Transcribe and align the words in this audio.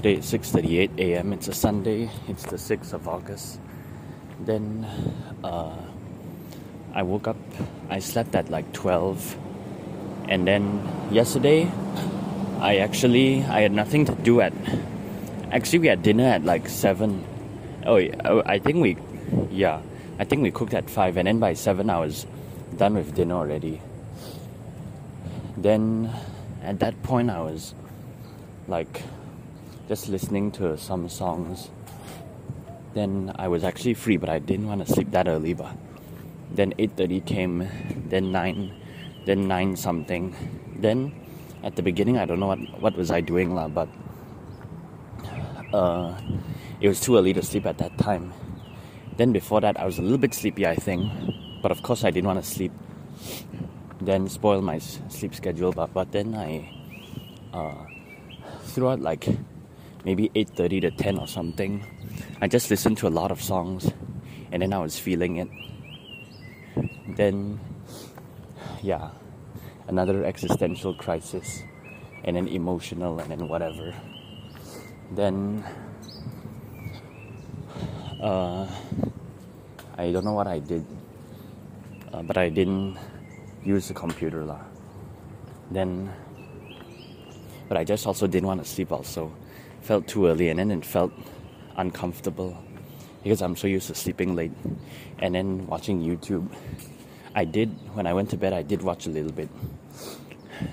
today 0.00 0.16
is 0.16 0.32
6:38 0.32 0.98
a.m. 0.98 1.34
It's 1.34 1.46
a 1.48 1.52
Sunday. 1.52 2.08
It's 2.26 2.44
the 2.44 2.56
6th 2.56 2.94
of 2.94 3.06
August. 3.06 3.60
Then 4.40 4.88
uh, 5.44 5.76
I 6.94 7.02
woke 7.02 7.28
up. 7.28 7.36
I 7.90 7.98
slept 7.98 8.34
at 8.34 8.48
like 8.48 8.72
12, 8.72 9.36
and 10.26 10.48
then 10.48 10.88
yesterday 11.12 11.70
I 12.60 12.78
actually 12.78 13.44
I 13.44 13.60
had 13.60 13.72
nothing 13.72 14.06
to 14.06 14.14
do 14.14 14.40
at. 14.40 14.54
Actually, 15.52 15.80
we 15.80 15.88
had 15.88 16.02
dinner 16.02 16.24
at 16.24 16.44
like 16.44 16.66
seven. 16.70 17.22
Oh, 17.84 18.00
I 18.46 18.58
think 18.58 18.80
we, 18.80 18.96
yeah, 19.50 19.82
I 20.18 20.24
think 20.24 20.40
we 20.40 20.50
cooked 20.50 20.72
at 20.72 20.88
five, 20.88 21.18
and 21.18 21.28
then 21.28 21.40
by 21.40 21.52
seven 21.52 21.90
I 21.90 22.00
was 22.00 22.24
done 22.74 22.94
with 22.94 23.14
dinner 23.14 23.34
already. 23.34 23.82
Then 25.58 26.08
at 26.62 26.80
that 26.80 27.02
point 27.02 27.28
I 27.28 27.42
was 27.42 27.74
like 28.66 29.02
just 29.90 30.08
listening 30.08 30.52
to 30.52 30.78
some 30.78 31.08
songs. 31.08 31.68
Then 32.94 33.34
I 33.34 33.48
was 33.48 33.64
actually 33.64 33.94
free, 33.94 34.18
but 34.18 34.28
I 34.28 34.38
didn't 34.38 34.68
want 34.68 34.86
to 34.86 34.92
sleep 34.92 35.10
that 35.10 35.26
early. 35.26 35.52
But 35.52 35.74
then 36.54 36.72
8:30 36.78 37.26
came, 37.26 37.66
then 38.06 38.30
nine, 38.30 38.70
then 39.26 39.48
nine 39.48 39.74
something. 39.74 40.30
Then 40.78 41.10
at 41.64 41.74
the 41.74 41.82
beginning, 41.82 42.18
I 42.18 42.24
don't 42.24 42.38
know 42.38 42.46
what 42.54 42.62
what 42.78 42.94
was 42.94 43.10
I 43.10 43.20
doing 43.20 43.50
lah, 43.58 43.66
but 43.66 43.90
uh, 45.74 46.14
it 46.80 46.86
was 46.86 47.02
too 47.02 47.18
early 47.18 47.34
to 47.34 47.42
sleep 47.42 47.66
at 47.66 47.82
that 47.82 47.98
time. 47.98 48.30
Then 49.18 49.34
before 49.34 49.60
that, 49.66 49.74
I 49.74 49.90
was 49.90 49.98
a 49.98 50.06
little 50.06 50.22
bit 50.22 50.38
sleepy, 50.38 50.70
I 50.70 50.78
think, 50.78 51.10
but 51.66 51.74
of 51.74 51.82
course 51.82 52.06
I 52.06 52.14
didn't 52.14 52.30
want 52.30 52.38
to 52.38 52.46
sleep. 52.46 52.70
Then 54.00 54.30
spoil 54.30 54.62
my 54.62 54.78
sleep 55.10 55.34
schedule, 55.34 55.74
but 55.74 55.90
but 55.90 56.14
then 56.14 56.38
I 56.38 56.70
uh, 57.50 57.90
throughout 58.70 59.02
like 59.02 59.26
maybe 60.04 60.28
8.30 60.30 60.80
to 60.82 60.90
10 60.90 61.18
or 61.18 61.26
something. 61.26 61.84
I 62.40 62.48
just 62.48 62.70
listened 62.70 62.98
to 62.98 63.08
a 63.08 63.12
lot 63.12 63.30
of 63.30 63.42
songs 63.42 63.90
and 64.52 64.62
then 64.62 64.72
i 64.72 64.78
was 64.78 64.98
feeling 64.98 65.36
it. 65.36 65.48
Then 67.16 67.60
yeah 68.82 69.10
another 69.88 70.24
existential 70.24 70.94
crisis 70.94 71.62
and 72.24 72.36
then 72.36 72.48
emotional 72.48 73.18
and 73.18 73.30
then 73.30 73.48
whatever. 73.48 73.94
Then 75.12 75.64
uh, 78.22 78.66
i 79.98 80.12
don't 80.12 80.24
know 80.24 80.32
what 80.32 80.46
i 80.46 80.58
did 80.58 80.84
uh, 82.12 82.22
but 82.22 82.36
i 82.36 82.48
didn't 82.48 82.96
use 83.64 83.88
the 83.88 83.94
computer 83.94 84.44
lah. 84.44 84.60
Then 85.70 86.10
but 87.68 87.76
i 87.76 87.84
just 87.84 88.06
also 88.06 88.26
didn't 88.26 88.46
want 88.46 88.62
to 88.64 88.68
sleep 88.68 88.92
also 88.92 89.32
felt 89.82 90.06
too 90.06 90.26
early 90.26 90.48
and 90.48 90.58
then 90.58 90.70
it 90.70 90.84
felt 90.84 91.12
uncomfortable 91.76 92.56
because 93.22 93.42
I'm 93.42 93.56
so 93.56 93.66
used 93.66 93.88
to 93.88 93.94
sleeping 93.94 94.34
late 94.34 94.52
and 95.18 95.34
then 95.34 95.66
watching 95.66 96.00
YouTube. 96.00 96.48
I 97.34 97.44
did, 97.44 97.68
when 97.94 98.06
I 98.06 98.12
went 98.12 98.30
to 98.30 98.36
bed, 98.36 98.52
I 98.52 98.62
did 98.62 98.82
watch 98.82 99.06
a 99.06 99.10
little 99.10 99.32
bit. 99.32 99.48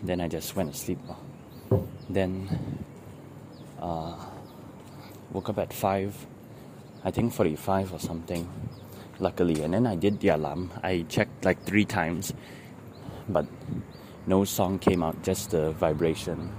Then 0.04 0.22
I 0.22 0.28
just 0.28 0.56
went 0.56 0.74
to 0.74 0.78
sleep. 0.78 1.00
Then 2.10 2.50
uh, 3.82 4.16
woke 5.32 5.50
up 5.50 5.60
at 5.60 5.74
5, 5.74 6.26
I 7.04 7.12
think 7.12 7.34
45 7.34 7.94
or 7.94 8.00
something, 8.00 8.50
luckily. 9.20 9.62
And 9.62 9.74
then 9.74 9.86
I 9.86 9.96
did 9.96 10.20
the 10.20 10.30
alarm. 10.30 10.72
I 10.84 11.06
checked 11.10 11.46
like 11.46 11.62
three 11.64 11.86
times, 11.86 12.34
but 13.30 13.46
no 14.26 14.46
song 14.46 14.80
came 14.80 15.04
out, 15.04 15.22
just 15.24 15.52
the 15.52 15.72
vibration 15.72 16.50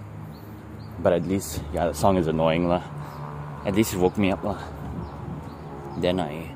but 1.03 1.13
at 1.13 1.27
least 1.27 1.63
yeah 1.73 1.87
the 1.87 1.95
song 1.95 2.17
is 2.17 2.27
annoying 2.27 2.69
lah. 2.69 2.83
At 3.65 3.75
least 3.75 3.95
it 3.95 3.99
woke 3.99 4.19
me 4.19 4.31
up 4.31 4.43
lah. 4.43 4.59
Then 5.99 6.21
I 6.21 6.51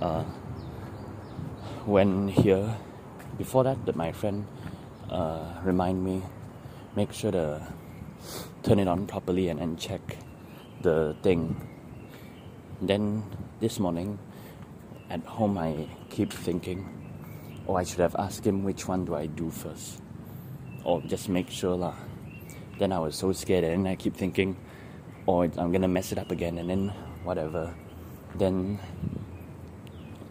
uh, 0.00 0.24
went 1.86 2.30
here. 2.30 2.74
Before 3.38 3.64
that 3.64 3.84
that 3.86 3.96
my 3.96 4.12
friend 4.12 4.46
uh, 5.10 5.60
remind 5.62 6.02
me 6.02 6.22
make 6.96 7.12
sure 7.12 7.30
to 7.30 7.60
turn 8.62 8.78
it 8.78 8.88
on 8.88 9.06
properly 9.06 9.48
and 9.48 9.60
then 9.60 9.76
check 9.76 10.00
the 10.82 11.14
thing. 11.22 11.54
Then 12.80 13.24
this 13.60 13.78
morning 13.78 14.18
at 15.10 15.20
home 15.24 15.58
I 15.58 15.86
keep 16.10 16.32
thinking 16.32 16.88
oh 17.68 17.74
I 17.74 17.84
should 17.84 18.00
have 18.00 18.16
asked 18.16 18.46
him 18.46 18.64
which 18.64 18.88
one 18.88 19.04
do 19.04 19.14
I 19.14 19.26
do 19.26 19.50
first. 19.50 20.00
Or 20.84 21.02
just 21.02 21.28
make 21.28 21.50
sure 21.50 21.74
lah 21.74 21.94
then 22.78 22.92
I 22.92 22.98
was 22.98 23.16
so 23.16 23.32
scared, 23.32 23.64
and 23.64 23.88
I 23.88 23.96
keep 23.96 24.14
thinking, 24.14 24.56
"Oh, 25.26 25.42
I'm 25.42 25.72
gonna 25.72 25.88
mess 25.88 26.12
it 26.12 26.18
up 26.18 26.30
again," 26.30 26.58
and 26.58 26.68
then 26.68 26.92
whatever. 27.24 27.74
Then 28.36 28.78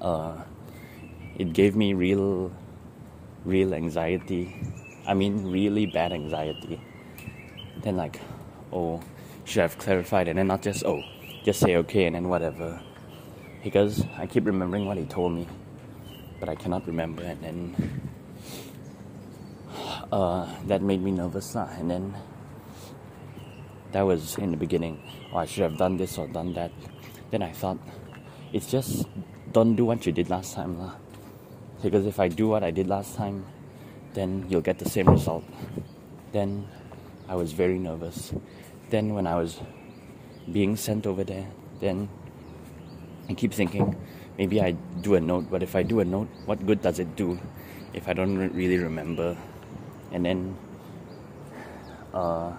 uh, 0.01 0.43
it 1.37 1.53
gave 1.53 1.75
me 1.75 1.93
real, 1.93 2.51
real 3.43 3.73
anxiety. 3.73 4.55
I 5.07 5.13
mean, 5.13 5.51
really 5.51 5.85
bad 5.85 6.13
anxiety. 6.13 6.79
Then 7.81 7.97
like, 7.97 8.21
oh, 8.71 9.01
should 9.43 9.59
I 9.59 9.63
have 9.63 9.77
clarified, 9.77 10.27
and 10.27 10.37
then 10.37 10.47
not 10.47 10.61
just 10.61 10.85
oh, 10.85 11.01
just 11.43 11.59
say 11.59 11.75
okay, 11.77 12.05
and 12.05 12.15
then 12.15 12.29
whatever. 12.29 12.81
Because 13.63 14.05
I 14.17 14.27
keep 14.27 14.45
remembering 14.45 14.85
what 14.85 14.97
he 14.97 15.05
told 15.05 15.33
me, 15.33 15.47
but 16.39 16.49
I 16.49 16.55
cannot 16.55 16.85
remember, 16.85 17.23
and 17.23 17.41
then 17.41 17.59
uh, 20.11 20.45
that 20.67 20.81
made 20.81 21.01
me 21.01 21.11
nervous, 21.11 21.55
lah. 21.55 21.69
And 21.79 21.89
then 21.89 22.13
that 23.91 24.01
was 24.01 24.37
in 24.37 24.51
the 24.51 24.57
beginning. 24.57 25.01
Oh, 25.33 25.37
I 25.37 25.45
should 25.45 25.63
have 25.63 25.77
done 25.77 25.97
this 25.97 26.17
or 26.17 26.27
done 26.27 26.53
that. 26.53 26.71
Then 27.31 27.41
I 27.41 27.51
thought, 27.51 27.77
it's 28.53 28.69
just 28.69 29.07
don't 29.51 29.75
do 29.75 29.85
what 29.85 30.05
you 30.05 30.11
did 30.11 30.29
last 30.29 30.53
time, 30.53 30.79
lah. 30.79 30.95
Because 31.81 32.05
if 32.05 32.19
I 32.19 32.27
do 32.27 32.47
what 32.47 32.63
I 32.63 32.71
did 32.71 32.87
last 32.87 33.15
time, 33.15 33.45
then 34.13 34.45
you'll 34.49 34.61
get 34.61 34.79
the 34.79 34.89
same 34.89 35.07
result. 35.07 35.43
Then 36.31 36.67
I 37.27 37.35
was 37.35 37.53
very 37.53 37.79
nervous. 37.79 38.33
Then 38.89 39.13
when 39.13 39.27
I 39.27 39.35
was 39.35 39.59
being 40.51 40.75
sent 40.75 41.07
over 41.07 41.23
there, 41.23 41.47
then 41.79 42.09
I 43.29 43.33
keep 43.33 43.53
thinking, 43.53 43.95
maybe 44.37 44.61
I 44.61 44.71
do 45.01 45.15
a 45.15 45.19
note, 45.19 45.49
but 45.49 45.63
if 45.63 45.75
I 45.75 45.83
do 45.83 45.99
a 45.99 46.05
note, 46.05 46.27
what 46.45 46.65
good 46.65 46.81
does 46.81 46.99
it 46.99 47.15
do 47.15 47.39
if 47.93 48.07
I 48.07 48.13
don't 48.13 48.37
really 48.37 48.77
remember? 48.77 49.35
And 50.11 50.25
then 50.25 50.57
uh, 52.13 52.53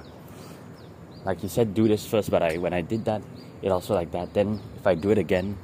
like 1.27 1.41
he 1.41 1.49
said 1.49 1.75
do 1.75 1.89
this 1.89 2.07
first 2.07 2.31
but 2.31 2.41
I 2.41 2.57
when 2.57 2.73
I 2.73 2.81
did 2.81 3.05
that 3.05 3.21
it 3.61 3.71
also 3.71 3.95
like 3.95 4.13
that. 4.13 4.33
Then 4.33 4.61
if 4.77 4.87
I 4.87 4.95
do 4.95 5.11
it 5.11 5.19
again 5.19 5.59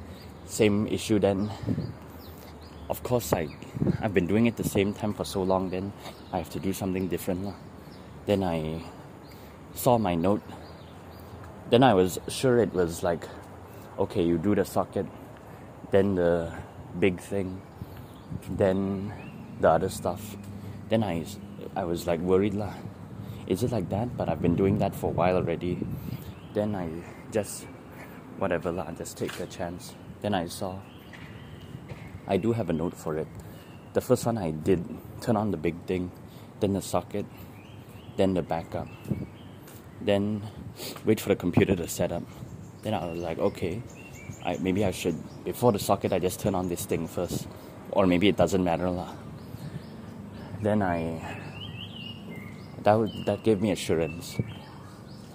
same 0.45 0.87
issue 0.87 1.19
then. 1.19 1.49
Of 2.89 3.01
course 3.01 3.31
I 3.31 3.47
I've 4.01 4.13
been 4.13 4.27
doing 4.27 4.45
it 4.45 4.57
the 4.57 4.67
same 4.67 4.93
time 4.93 5.13
for 5.13 5.23
so 5.23 5.41
long 5.41 5.69
then 5.69 5.93
I 6.33 6.37
have 6.37 6.49
to 6.51 6.59
do 6.59 6.73
something 6.73 7.07
different 7.07 7.55
then 8.25 8.43
I 8.43 8.83
saw 9.73 9.97
my 9.97 10.15
note. 10.15 10.43
Then 11.69 11.81
I 11.81 11.93
was 11.93 12.19
sure 12.27 12.59
it 12.59 12.73
was 12.73 13.01
like 13.01 13.23
okay 13.97 14.21
you 14.21 14.37
do 14.37 14.53
the 14.53 14.65
socket 14.65 15.07
then 15.91 16.15
the 16.15 16.51
big 16.99 17.21
thing 17.21 17.61
then 18.49 19.13
the 19.61 19.69
other 19.69 19.89
stuff. 19.89 20.35
Then 20.89 21.03
I 21.03 21.25
I 21.73 21.85
was 21.85 22.05
like 22.05 22.19
worried 22.19 22.53
lah 22.53 22.73
is 23.47 23.63
it 23.63 23.71
like 23.71 23.89
that? 23.89 24.15
But 24.17 24.29
I've 24.29 24.41
been 24.41 24.55
doing 24.55 24.77
that 24.79 24.95
for 24.95 25.07
a 25.07 25.13
while 25.13 25.35
already. 25.35 25.79
Then 26.53 26.75
I 26.75 26.89
just, 27.31 27.65
whatever 28.37 28.71
lah, 28.71 28.91
just 28.91 29.17
take 29.17 29.39
a 29.39 29.45
chance. 29.45 29.93
Then 30.21 30.33
I 30.33 30.47
saw, 30.47 30.79
I 32.27 32.37
do 32.37 32.53
have 32.53 32.69
a 32.69 32.73
note 32.73 32.95
for 32.95 33.17
it. 33.17 33.27
The 33.93 34.01
first 34.01 34.25
one 34.25 34.37
I 34.37 34.51
did, 34.51 34.83
turn 35.21 35.35
on 35.35 35.51
the 35.51 35.57
big 35.57 35.75
thing, 35.85 36.11
then 36.59 36.73
the 36.73 36.81
socket, 36.81 37.25
then 38.17 38.33
the 38.33 38.41
backup, 38.41 38.87
then 40.01 40.41
wait 41.05 41.19
for 41.19 41.29
the 41.29 41.35
computer 41.35 41.75
to 41.75 41.87
set 41.87 42.11
up. 42.11 42.23
Then 42.81 42.93
I 42.93 43.05
was 43.05 43.19
like, 43.19 43.39
okay, 43.39 43.81
I, 44.45 44.57
maybe 44.57 44.83
I 44.85 44.91
should, 44.91 45.15
before 45.43 45.71
the 45.71 45.79
socket, 45.79 46.11
I 46.13 46.19
just 46.19 46.39
turn 46.39 46.55
on 46.55 46.69
this 46.69 46.85
thing 46.85 47.07
first. 47.07 47.47
Or 47.91 48.07
maybe 48.07 48.27
it 48.27 48.35
doesn't 48.35 48.63
matter 48.63 48.89
lah. 48.89 49.13
Then 50.61 50.81
I 50.81 51.42
that 52.83 52.93
would, 52.93 53.25
that 53.25 53.43
gave 53.43 53.61
me 53.61 53.71
assurance. 53.71 54.37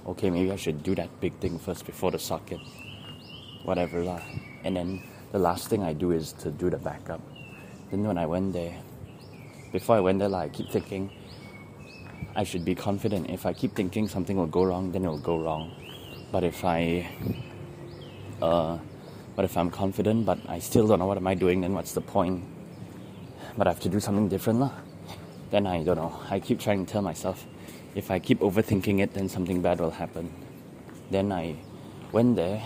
Okay, 0.06 0.30
maybe 0.30 0.52
I 0.52 0.56
should 0.56 0.82
do 0.82 0.94
that 0.94 1.08
big 1.20 1.34
thing 1.40 1.58
first 1.58 1.84
before 1.86 2.10
the 2.10 2.18
socket, 2.18 2.60
whatever 3.64 4.02
lah. 4.04 4.20
And 4.64 4.76
then 4.76 5.02
the 5.32 5.38
last 5.38 5.68
thing 5.68 5.82
I 5.82 5.92
do 5.92 6.12
is 6.12 6.32
to 6.44 6.50
do 6.50 6.70
the 6.70 6.78
backup. 6.78 7.20
Then 7.90 8.04
when 8.04 8.18
I 8.18 8.26
went 8.26 8.52
there, 8.52 8.74
before 9.72 9.96
I 9.96 10.00
went 10.00 10.18
there, 10.18 10.28
like, 10.28 10.50
I 10.50 10.54
keep 10.54 10.70
thinking 10.70 11.10
I 12.36 12.44
should 12.44 12.64
be 12.64 12.74
confident. 12.74 13.30
If 13.30 13.44
I 13.46 13.52
keep 13.52 13.74
thinking 13.74 14.08
something 14.08 14.36
will 14.36 14.46
go 14.46 14.64
wrong, 14.64 14.92
then 14.92 15.04
it 15.04 15.08
will 15.08 15.18
go 15.18 15.38
wrong. 15.38 15.72
But 16.32 16.44
if 16.44 16.64
I, 16.64 17.08
uh, 18.40 18.78
but 19.36 19.44
if 19.44 19.56
I'm 19.56 19.70
confident, 19.70 20.24
but 20.24 20.38
I 20.48 20.58
still 20.58 20.86
don't 20.86 20.98
know 20.98 21.06
what 21.06 21.16
am 21.16 21.26
I 21.26 21.34
doing, 21.34 21.60
then 21.62 21.72
what's 21.72 21.92
the 21.92 22.00
point? 22.00 22.44
But 23.56 23.66
I 23.66 23.70
have 23.70 23.80
to 23.80 23.88
do 23.88 24.00
something 24.00 24.28
different 24.28 24.60
lah 24.60 24.72
then 25.50 25.66
I 25.66 25.82
don't 25.82 25.96
know. 25.96 26.14
I 26.30 26.40
keep 26.40 26.60
trying 26.60 26.84
to 26.86 26.92
tell 26.92 27.02
myself 27.02 27.46
if 27.94 28.10
I 28.10 28.18
keep 28.18 28.40
overthinking 28.40 29.00
it, 29.00 29.14
then 29.14 29.28
something 29.28 29.62
bad 29.62 29.80
will 29.80 29.90
happen. 29.90 30.32
Then 31.10 31.32
I 31.32 31.56
went 32.12 32.36
there. 32.36 32.62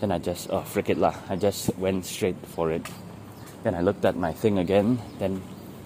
Then 0.00 0.12
I 0.12 0.18
just 0.18 0.50
oh 0.50 0.62
frick 0.62 0.90
it 0.90 0.98
lah. 0.98 1.14
I 1.28 1.36
just 1.36 1.76
went 1.78 2.04
straight 2.04 2.36
for 2.44 2.70
it. 2.70 2.86
Then 3.62 3.74
I 3.74 3.80
looked 3.80 4.04
at 4.04 4.16
my 4.16 4.32
thing 4.32 4.58
again. 4.58 4.98
Then 5.18 5.42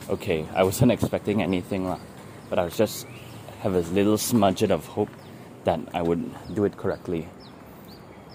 okay, 0.08 0.46
I 0.54 0.62
wasn't 0.62 0.92
expecting 0.92 1.42
anything 1.42 1.86
lah, 1.86 1.98
but 2.48 2.58
I 2.58 2.64
was 2.64 2.76
just 2.76 3.06
have 3.60 3.74
a 3.74 3.80
little 3.92 4.18
smudge 4.18 4.62
of 4.62 4.86
hope 4.86 5.10
that 5.64 5.78
I 5.92 6.02
would 6.02 6.24
do 6.54 6.64
it 6.64 6.76
correctly. 6.76 7.28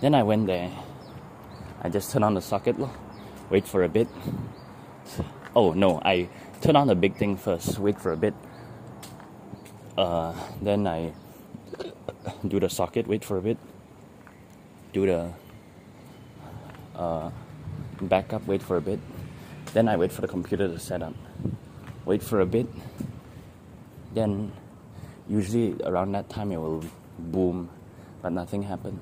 Then 0.01 0.13
I 0.15 0.23
went 0.23 0.47
there. 0.47 0.71
I 1.81 1.89
just 1.89 2.11
turned 2.11 2.23
on 2.23 2.33
the 2.33 2.41
socket 2.41 2.79
lah. 2.79 2.91
Wait 3.49 3.67
for 3.67 3.83
a 3.83 3.89
bit. 3.89 4.07
Oh 5.55 5.71
no, 5.71 6.01
I 6.03 6.29
turn 6.65 6.75
on 6.75 6.87
the 6.87 6.95
big 6.95 7.15
thing 7.15 7.37
first. 7.37 7.77
Wait 7.77 8.01
for 8.01 8.11
a 8.11 8.17
bit. 8.17 8.33
Uh, 9.95 10.33
then 10.63 10.87
I 10.87 11.13
do 12.47 12.59
the 12.59 12.69
socket. 12.69 13.05
Wait 13.05 13.23
for 13.23 13.37
a 13.37 13.41
bit. 13.41 13.59
Do 14.91 15.05
the 15.05 15.29
uh, 16.95 17.29
backup. 18.01 18.47
Wait 18.47 18.63
for 18.63 18.77
a 18.77 18.81
bit. 18.81 18.99
Then 19.73 19.87
I 19.87 19.95
wait 19.95 20.11
for 20.11 20.21
the 20.21 20.27
computer 20.27 20.67
to 20.67 20.79
set 20.79 21.03
up. 21.03 21.13
Wait 22.03 22.23
for 22.23 22.41
a 22.41 22.47
bit. 22.47 22.65
Then 24.15 24.51
usually 25.29 25.75
around 25.83 26.13
that 26.13 26.29
time 26.29 26.51
it 26.51 26.57
will 26.57 26.83
boom, 27.19 27.69
but 28.23 28.31
nothing 28.31 28.63
happened. 28.63 28.99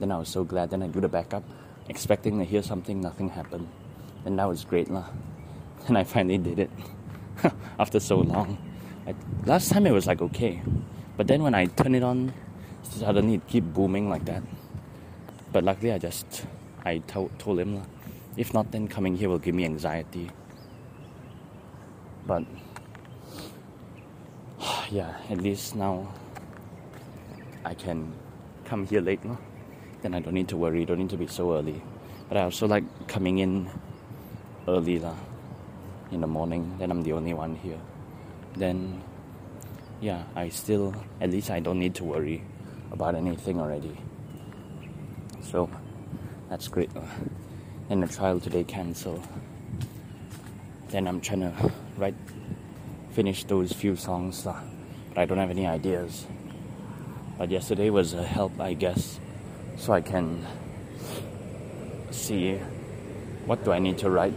Then 0.00 0.10
I 0.10 0.18
was 0.18 0.28
so 0.28 0.42
glad. 0.42 0.70
Then 0.70 0.82
I 0.82 0.88
do 0.88 1.00
the 1.00 1.08
backup, 1.08 1.44
expecting 1.88 2.40
to 2.40 2.44
hear 2.44 2.64
something. 2.64 3.00
Nothing 3.00 3.28
happened. 3.28 3.68
And 4.24 4.36
that 4.40 4.48
was 4.48 4.64
great 4.64 4.90
lah. 4.90 5.06
And 5.86 5.98
I 5.98 6.04
finally 6.04 6.38
did 6.38 6.58
it 6.58 6.70
after 7.78 8.00
so 8.00 8.18
long. 8.18 8.58
I, 9.06 9.14
last 9.44 9.70
time 9.70 9.86
it 9.86 9.92
was 9.92 10.06
like 10.06 10.22
okay, 10.22 10.62
but 11.16 11.26
then 11.26 11.42
when 11.42 11.54
I 11.54 11.66
turn 11.66 11.94
it 11.94 12.02
on, 12.02 12.32
suddenly 12.82 13.34
it 13.34 13.46
keep 13.46 13.64
booming 13.64 14.08
like 14.08 14.24
that. 14.24 14.42
But 15.52 15.64
luckily, 15.64 15.92
I 15.92 15.98
just 15.98 16.46
I 16.84 16.98
to- 16.98 17.30
told 17.38 17.60
him, 17.60 17.82
if 18.36 18.54
not, 18.54 18.72
then 18.72 18.88
coming 18.88 19.16
here 19.16 19.28
will 19.28 19.38
give 19.38 19.54
me 19.54 19.64
anxiety. 19.64 20.30
But 22.26 22.44
yeah, 24.90 25.14
at 25.28 25.38
least 25.38 25.76
now 25.76 26.08
I 27.64 27.74
can 27.74 28.12
come 28.64 28.86
here 28.86 29.00
late, 29.00 29.24
no? 29.24 29.38
Then 30.02 30.14
I 30.14 30.20
don't 30.20 30.34
need 30.34 30.48
to 30.48 30.56
worry, 30.56 30.84
don't 30.84 30.98
need 30.98 31.10
to 31.10 31.16
be 31.16 31.26
so 31.26 31.54
early. 31.54 31.82
But 32.28 32.38
I 32.38 32.42
also 32.42 32.66
like 32.66 32.84
coming 33.06 33.38
in 33.38 33.68
early, 34.66 34.98
lah, 34.98 35.14
in 36.10 36.20
the 36.20 36.26
morning. 36.26 36.76
Then 36.78 36.90
I'm 36.90 37.02
the 37.02 37.12
only 37.12 37.34
one 37.34 37.54
here. 37.56 37.80
Then, 38.56 39.02
yeah, 40.00 40.24
I 40.34 40.48
still, 40.48 40.94
at 41.20 41.30
least 41.30 41.50
I 41.50 41.60
don't 41.60 41.78
need 41.78 41.94
to 41.96 42.04
worry 42.04 42.42
about 42.92 43.14
anything 43.14 43.60
already. 43.60 43.96
So, 45.42 45.68
that's 46.48 46.68
great. 46.68 46.90
And 47.90 48.02
the 48.02 48.08
trial 48.08 48.40
today 48.40 48.64
cancel. 48.64 49.22
Then 50.88 51.08
I'm 51.08 51.20
trying 51.20 51.40
to 51.40 51.72
write, 51.96 52.14
finish 53.10 53.44
those 53.44 53.72
few 53.72 53.96
songs, 53.96 54.42
but 54.42 54.62
I 55.16 55.24
don't 55.24 55.38
have 55.38 55.50
any 55.50 55.66
ideas. 55.66 56.26
But 57.36 57.50
yesterday 57.50 57.90
was 57.90 58.14
a 58.14 58.22
help, 58.22 58.60
I 58.60 58.74
guess, 58.74 59.18
so 59.76 59.92
I 59.92 60.00
can 60.00 60.46
see 62.10 62.54
what 63.46 63.64
do 63.64 63.72
I 63.72 63.80
need 63.80 63.98
to 63.98 64.10
write. 64.10 64.34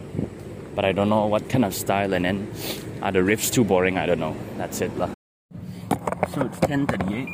But 0.77 0.85
I 0.85 0.91
don't 0.91 1.09
know 1.09 1.25
what 1.25 1.49
kind 1.49 1.65
of 1.65 1.73
style, 1.73 2.13
and 2.13 2.23
then 2.23 2.53
are 3.01 3.11
the 3.11 3.25
riffs 3.25 3.51
too 3.51 3.63
boring? 3.63 3.97
I 3.97 4.05
don't 4.05 4.19
know. 4.19 4.37
That's 4.61 4.79
it, 4.79 4.95
lah. 4.95 5.09
So 6.29 6.45
it's 6.45 6.59
10:38. 6.69 7.25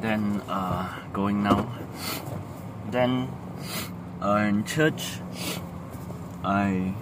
Then 0.00 0.40
uh, 0.48 0.88
going 1.12 1.44
now. 1.44 1.68
Then 2.88 3.28
uh, 4.24 4.48
in 4.48 4.64
church, 4.64 5.20
I 6.42 6.96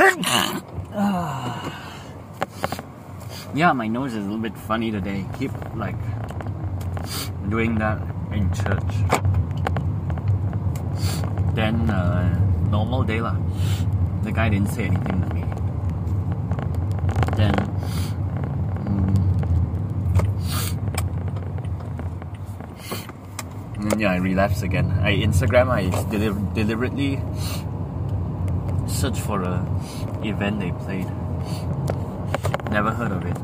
yeah, 3.52 3.76
my 3.76 3.86
nose 3.86 4.16
is 4.16 4.24
a 4.24 4.26
little 4.32 4.38
bit 4.38 4.56
funny 4.56 4.90
today. 4.90 5.26
Keep 5.36 5.52
like 5.76 6.00
doing 7.50 7.76
that 7.76 8.13
in 8.34 8.52
church. 8.52 8.92
Then 11.54 11.88
uh, 11.88 12.34
normal 12.70 13.04
day 13.04 13.20
lah. 13.20 13.36
The 14.22 14.32
guy 14.32 14.48
didn't 14.48 14.70
say 14.70 14.86
anything 14.86 15.22
to 15.22 15.28
me. 15.34 15.44
Then 17.36 17.54
then, 23.94 24.00
yeah, 24.00 24.12
I 24.12 24.16
relapse 24.16 24.62
again. 24.62 24.90
I 25.02 25.16
Instagram. 25.16 25.70
I 25.70 25.90
deli- 26.10 26.42
deliberately 26.54 27.22
search 28.88 29.20
for 29.20 29.42
a 29.42 29.62
event 30.24 30.58
they 30.60 30.72
played. 30.72 31.06
Never 32.70 32.90
heard 32.90 33.12
of 33.12 33.22
it. 33.24 33.36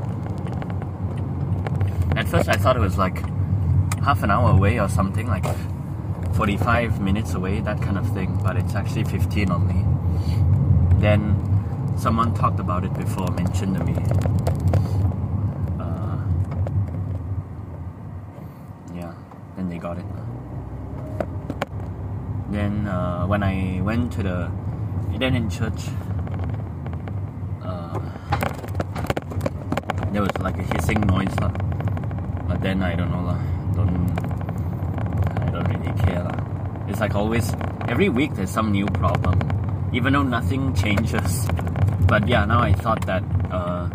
At 2.17 2.27
first, 2.27 2.49
I 2.49 2.55
thought 2.55 2.77
it 2.77 2.81
was 2.81 2.99
like 2.99 3.23
half 4.02 4.23
an 4.23 4.31
hour 4.31 4.50
away 4.50 4.81
or 4.81 4.88
something, 4.88 5.26
like 5.26 5.44
45 6.35 7.00
minutes 7.00 7.35
away, 7.35 7.61
that 7.61 7.81
kind 7.82 7.99
of 7.99 8.08
thing, 8.14 8.38
but 8.43 8.56
it's 8.56 8.75
actually 8.75 9.05
15 9.05 9.50
only. 9.50 9.85
Then 11.00 11.37
someone 11.99 12.35
talked 12.35 12.61
about 12.61 12.85
it 12.85 12.94
before, 12.94 13.31
mentioned 13.32 13.76
to 13.76 13.85
me. 13.85 13.94
Uh, 15.79 16.19
yeah, 18.94 19.12
then 19.56 19.69
they 19.69 19.79
got 19.79 19.99
it. 19.99 20.05
Then 22.50 22.87
uh, 22.87 23.26
when 23.26 23.43
I 23.43 23.81
went 23.82 24.12
to 24.14 24.23
the, 24.23 24.50
then 25.19 25.37
in 25.37 25.50
church, 25.50 25.88
uh, 27.62 27.99
there 30.11 30.23
was 30.23 30.37
like 30.41 30.58
a 30.58 30.62
hissing 30.62 31.00
noise. 31.03 31.35
But 32.49 32.61
then 32.62 32.82
I 32.82 32.96
don't 32.96 33.11
know 33.12 33.23
lah. 33.23 33.60
I 35.41 35.51
don't 35.51 35.69
really 35.69 35.95
care. 36.03 36.29
It's 36.89 37.01
like 37.01 37.15
always 37.15 37.55
every 37.89 38.09
week 38.09 38.35
there's 38.35 38.51
some 38.51 38.73
new 38.73 38.87
problem. 38.87 39.39
Even 39.93 40.13
though 40.13 40.23
nothing 40.23 40.75
changes. 40.75 41.49
But 42.07 42.29
yeah, 42.29 42.45
now 42.45 42.61
I 42.61 42.73
thought 42.73 43.07
that 43.07 43.23
uh, 43.51 43.89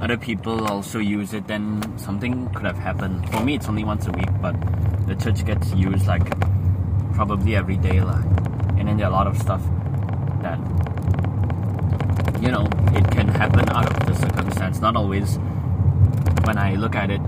other 0.00 0.16
people 0.16 0.66
also 0.66 0.98
use 0.98 1.34
it, 1.34 1.46
then 1.46 1.82
something 1.98 2.48
could 2.50 2.64
have 2.64 2.78
happened. 2.78 3.28
For 3.30 3.42
me, 3.42 3.54
it's 3.54 3.68
only 3.68 3.84
once 3.84 4.06
a 4.06 4.12
week, 4.12 4.30
but 4.40 4.54
the 5.06 5.14
church 5.16 5.44
gets 5.44 5.72
used 5.72 6.06
like 6.06 6.26
probably 7.14 7.56
every 7.56 7.76
day, 7.76 8.00
lah. 8.00 8.22
And 8.78 8.88
then 8.88 8.96
there 8.96 9.06
are 9.06 9.10
a 9.10 9.14
lot 9.14 9.26
of 9.26 9.38
stuff 9.38 9.62
that 10.42 10.58
you 12.40 12.50
know 12.50 12.68
it 12.92 13.10
can 13.10 13.28
happen 13.28 13.68
out 13.70 13.90
of 13.90 14.06
the 14.06 14.14
circumstance. 14.14 14.80
Not 14.80 14.96
always 14.96 15.38
when 16.44 16.58
I 16.58 16.74
look 16.74 16.94
at 16.94 17.10
it 17.10 17.20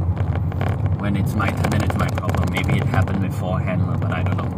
when 0.99 1.17
it's 1.17 1.35
my 1.35 1.51
then 1.51 1.83
it's 1.83 1.97
my 1.97 2.09
problem. 2.09 2.49
Maybe 2.53 2.79
it 2.79 2.87
happened 2.87 3.21
beforehand, 3.23 3.83
but 4.01 4.13
I 4.13 4.23
don't 4.23 4.37
know. 4.37 4.51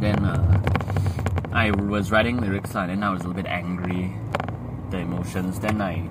Then 0.00 0.24
uh, 0.24 0.60
I 1.52 1.70
was 1.70 2.10
writing 2.10 2.40
lyrics 2.40 2.74
and 2.74 2.90
then 2.90 3.02
I 3.02 3.10
was 3.10 3.22
a 3.22 3.28
little 3.28 3.42
bit 3.42 3.46
angry, 3.50 4.12
the 4.90 4.98
emotions. 4.98 5.58
Then 5.58 5.80
I 5.80 6.08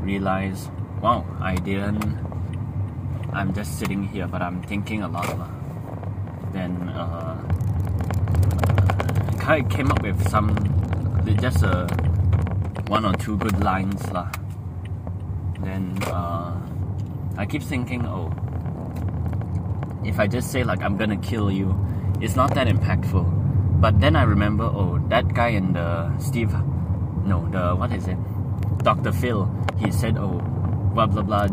realized, 0.00 0.70
wow, 1.00 1.24
I 1.40 1.54
didn't. 1.56 2.18
I'm 3.32 3.54
just 3.54 3.78
sitting 3.78 4.02
here, 4.02 4.26
but 4.26 4.42
I'm 4.42 4.62
thinking 4.62 5.02
a 5.02 5.08
lot. 5.08 5.48
Then 6.52 6.88
uh, 6.88 7.36
I 9.46 9.62
came 9.62 9.90
up 9.90 10.02
with 10.02 10.28
some, 10.28 10.54
just 11.40 11.62
a 11.62 11.86
one 12.88 13.04
or 13.04 13.14
two 13.14 13.36
good 13.36 13.62
lines 13.62 14.10
lah. 14.10 14.28
Then 15.60 15.96
uh, 16.04 16.59
I 17.40 17.46
keep 17.46 17.62
thinking, 17.62 18.04
oh, 18.04 18.28
if 20.04 20.20
I 20.20 20.26
just 20.26 20.52
say 20.52 20.62
like 20.62 20.82
I'm 20.82 20.98
gonna 20.98 21.16
kill 21.16 21.50
you, 21.50 21.74
it's 22.20 22.36
not 22.36 22.52
that 22.52 22.68
impactful. 22.68 23.80
But 23.80 23.98
then 23.98 24.14
I 24.14 24.24
remember, 24.24 24.64
oh, 24.64 25.00
that 25.08 25.32
guy 25.32 25.48
in 25.48 25.72
the 25.72 26.12
Steve, 26.18 26.52
no, 27.24 27.48
the 27.50 27.74
what 27.74 27.92
is 27.92 28.06
it, 28.08 28.18
Dr. 28.84 29.10
Phil, 29.10 29.48
he 29.78 29.90
said, 29.90 30.18
oh, 30.18 30.36
blah 30.92 31.06
blah 31.06 31.22
blah, 31.22 31.46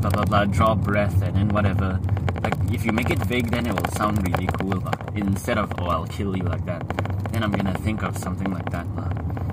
blah 0.00 0.10
blah 0.10 0.24
blah, 0.24 0.44
draw 0.46 0.74
breath 0.76 1.20
and 1.20 1.36
then 1.36 1.48
whatever. 1.50 2.00
Like 2.42 2.54
if 2.72 2.86
you 2.86 2.92
make 2.92 3.10
it 3.10 3.18
vague, 3.18 3.50
then 3.50 3.66
it 3.66 3.74
will 3.74 3.92
sound 3.92 4.26
really 4.26 4.48
cool. 4.58 4.80
lah. 4.80 4.96
Instead 5.14 5.58
of 5.58 5.70
oh, 5.78 5.88
I'll 5.92 6.06
kill 6.06 6.34
you 6.34 6.44
like 6.44 6.64
that, 6.64 6.88
then 7.32 7.42
I'm 7.42 7.52
gonna 7.52 7.76
think 7.84 8.02
of 8.02 8.16
something 8.16 8.50
like 8.50 8.70
that. 8.70 8.86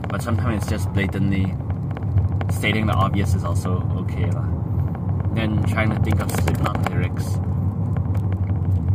But 0.08 0.22
sometimes 0.22 0.64
it's 0.64 0.72
just 0.72 0.88
blatantly 0.94 1.54
stating 2.50 2.88
the 2.88 2.94
obvious 2.94 3.36
is 3.36 3.44
also 3.44 3.84
okay. 4.08 4.32
Then 5.34 5.64
trying 5.66 5.90
to 5.92 6.00
think 6.04 6.20
of 6.20 6.32
Slipknot 6.32 6.90
lyrics. 6.90 7.26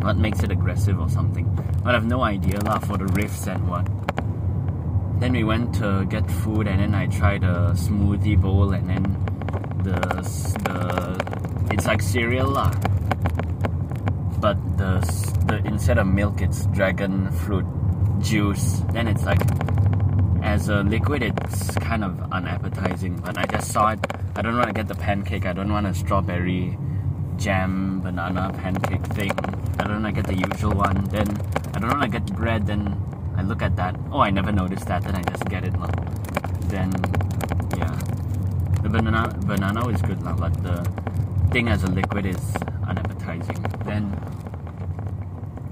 What 0.03 0.17
makes 0.19 0.43
it 0.43 0.51
aggressive 0.51 1.01
or 1.01 1.09
something. 1.09 1.49
But 1.83 1.95
I 1.95 1.99
have 1.99 2.07
no 2.07 2.23
idea 2.23 2.61
lah 2.61 2.79
for 2.79 2.99
the 2.99 3.07
riffs 3.17 3.47
and 3.47 3.69
what. 3.69 3.87
then 5.25 5.33
we 5.33 5.45
went 5.45 5.75
to 5.77 6.05
get 6.07 6.29
food, 6.31 6.67
and 6.67 6.81
then 6.81 6.95
I 6.95 7.07
tried 7.07 7.45
a 7.45 7.73
smoothie 7.73 8.41
bowl, 8.41 8.73
and 8.73 8.91
then 8.91 9.05
the 9.83 9.97
the 10.65 11.73
it's 11.73 11.87
like 11.87 12.03
cereal 12.03 12.51
lah. 12.51 12.71
But 14.41 14.59
the 14.77 15.01
the 15.47 15.63
instead 15.65 15.99
of 15.99 16.07
milk, 16.07 16.43
it's 16.43 16.67
dragon 16.67 17.31
fruit 17.31 17.65
juice. 18.21 18.83
Then 18.93 19.09
it's 19.09 19.25
like 19.25 19.41
as 20.43 20.69
a 20.69 20.83
liquid, 20.83 21.23
it's 21.23 21.75
kind 21.77 22.05
of 22.05 22.21
unappetizing. 22.33 23.17
But 23.17 23.39
I 23.39 23.47
just 23.47 23.73
saw 23.73 23.93
it. 23.93 24.01
I 24.37 24.43
don't 24.43 24.57
want 24.57 24.67
to 24.67 24.73
get 24.73 24.89
the 24.89 24.97
pancake. 24.97 25.47
I 25.47 25.53
don't 25.53 25.73
want 25.73 25.87
a 25.87 25.95
strawberry 25.95 26.77
jam 27.37 28.01
banana 28.01 28.53
pancake 28.53 29.05
thing. 29.15 29.31
I 29.79 29.85
don't 29.85 30.03
want 30.03 30.17
to 30.17 30.23
get 30.23 30.27
the 30.27 30.35
usual 30.35 30.73
one. 30.73 31.05
Then 31.05 31.29
I 31.75 31.79
don't 31.79 31.91
want 31.91 32.03
to 32.03 32.09
get 32.09 32.27
bread. 32.35 32.67
Then 32.67 33.01
I 33.37 33.43
look 33.43 33.63
at 33.63 33.77
that. 33.77 33.95
Oh, 34.11 34.21
I 34.21 34.31
never 34.31 34.51
noticed 34.51 34.87
that. 34.87 35.03
Then 35.05 35.15
I 35.15 35.23
just 35.23 35.45
get 35.47 35.65
it. 35.65 35.73
Then 36.69 36.91
yeah, 37.79 37.95
the 38.83 38.89
banana 38.89 39.29
banana 39.47 39.87
is 39.89 40.03
good, 40.03 40.23
lah, 40.23 40.35
but 40.35 40.53
the 40.63 40.83
thing 41.53 41.69
as 41.69 41.85
a 41.85 41.89
liquid 41.89 42.27
is 42.27 42.57
unappetizing. 42.89 43.63
Then 43.85 44.11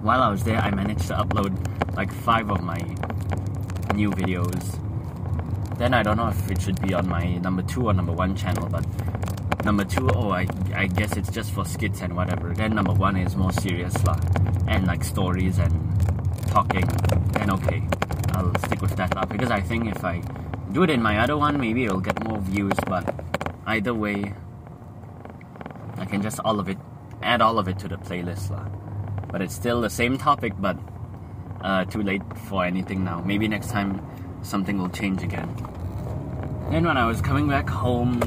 while 0.03 0.23
I 0.23 0.29
was 0.31 0.45
there, 0.45 0.59
I 0.59 0.71
managed 0.71 1.09
to 1.09 1.15
upload 1.15 1.51
like 1.97 2.13
five 2.13 2.51
of 2.51 2.63
my 2.63 2.79
new 3.95 4.11
videos. 4.11 4.79
Then 5.83 5.95
I 5.95 6.05
don't 6.05 6.17
know 6.17 6.29
if 6.29 6.49
it 6.49 6.63
should 6.63 6.81
be 6.81 6.95
on 6.95 7.09
my 7.09 7.39
number 7.39 7.61
two 7.61 7.89
or 7.89 7.93
number 7.93 8.13
one 8.13 8.37
channel, 8.37 8.69
but 8.69 8.87
number 9.65 9.85
two, 9.85 10.09
oh, 10.15 10.31
I, 10.31 10.47
I 10.73 10.87
guess 10.87 11.17
it's 11.17 11.29
just 11.29 11.51
for 11.51 11.65
skits 11.65 12.03
and 12.03 12.15
whatever. 12.15 12.55
Then 12.55 12.77
number 12.77 12.93
one 12.93 13.17
is 13.17 13.35
more 13.35 13.51
serious 13.51 13.93
lah, 14.05 14.17
and 14.69 14.87
like 14.87 15.03
stories 15.03 15.59
and 15.59 15.75
talking. 16.47 16.87
Then 17.33 17.51
okay, 17.51 17.83
I'll 18.31 18.55
stick 18.61 18.81
with 18.81 18.95
that 18.95 19.17
lah 19.17 19.25
because 19.25 19.51
I 19.51 19.61
think 19.61 19.91
if 19.91 20.05
I 20.05 20.23
do 20.71 20.85
it 20.85 20.91
in 20.91 21.03
my 21.03 21.19
other 21.19 21.37
one, 21.37 21.59
maybe 21.59 21.83
it'll 21.83 21.99
get 21.99 22.23
more 22.23 22.39
views. 22.39 22.79
But 22.87 23.13
either 23.67 23.93
way, 23.93 24.35
I 25.99 26.05
can 26.05 26.23
just 26.23 26.39
all 26.45 26.61
of 26.61 26.69
it, 26.69 26.79
add 27.25 27.43
all 27.43 27.59
of 27.59 27.67
it 27.67 27.81
to 27.81 27.89
the 27.89 27.97
playlist 27.97 28.51
lah. 28.55 28.69
But 29.33 29.43
it's 29.43 29.57
still 29.57 29.81
the 29.81 29.91
same 29.91 30.17
topic, 30.17 30.53
but 30.61 30.79
uh, 31.61 31.87
too 31.87 32.05
late 32.05 32.23
for 32.47 32.65
anything 32.65 33.03
now. 33.03 33.21
Maybe 33.27 33.49
next 33.49 33.71
time 33.71 33.99
something 34.43 34.79
will 34.79 34.89
change 34.89 35.23
again. 35.23 35.49
Then 36.71 36.85
when 36.87 36.97
I 36.97 37.07
was 37.07 37.21
coming 37.21 37.49
back 37.49 37.69
home, 37.69 38.21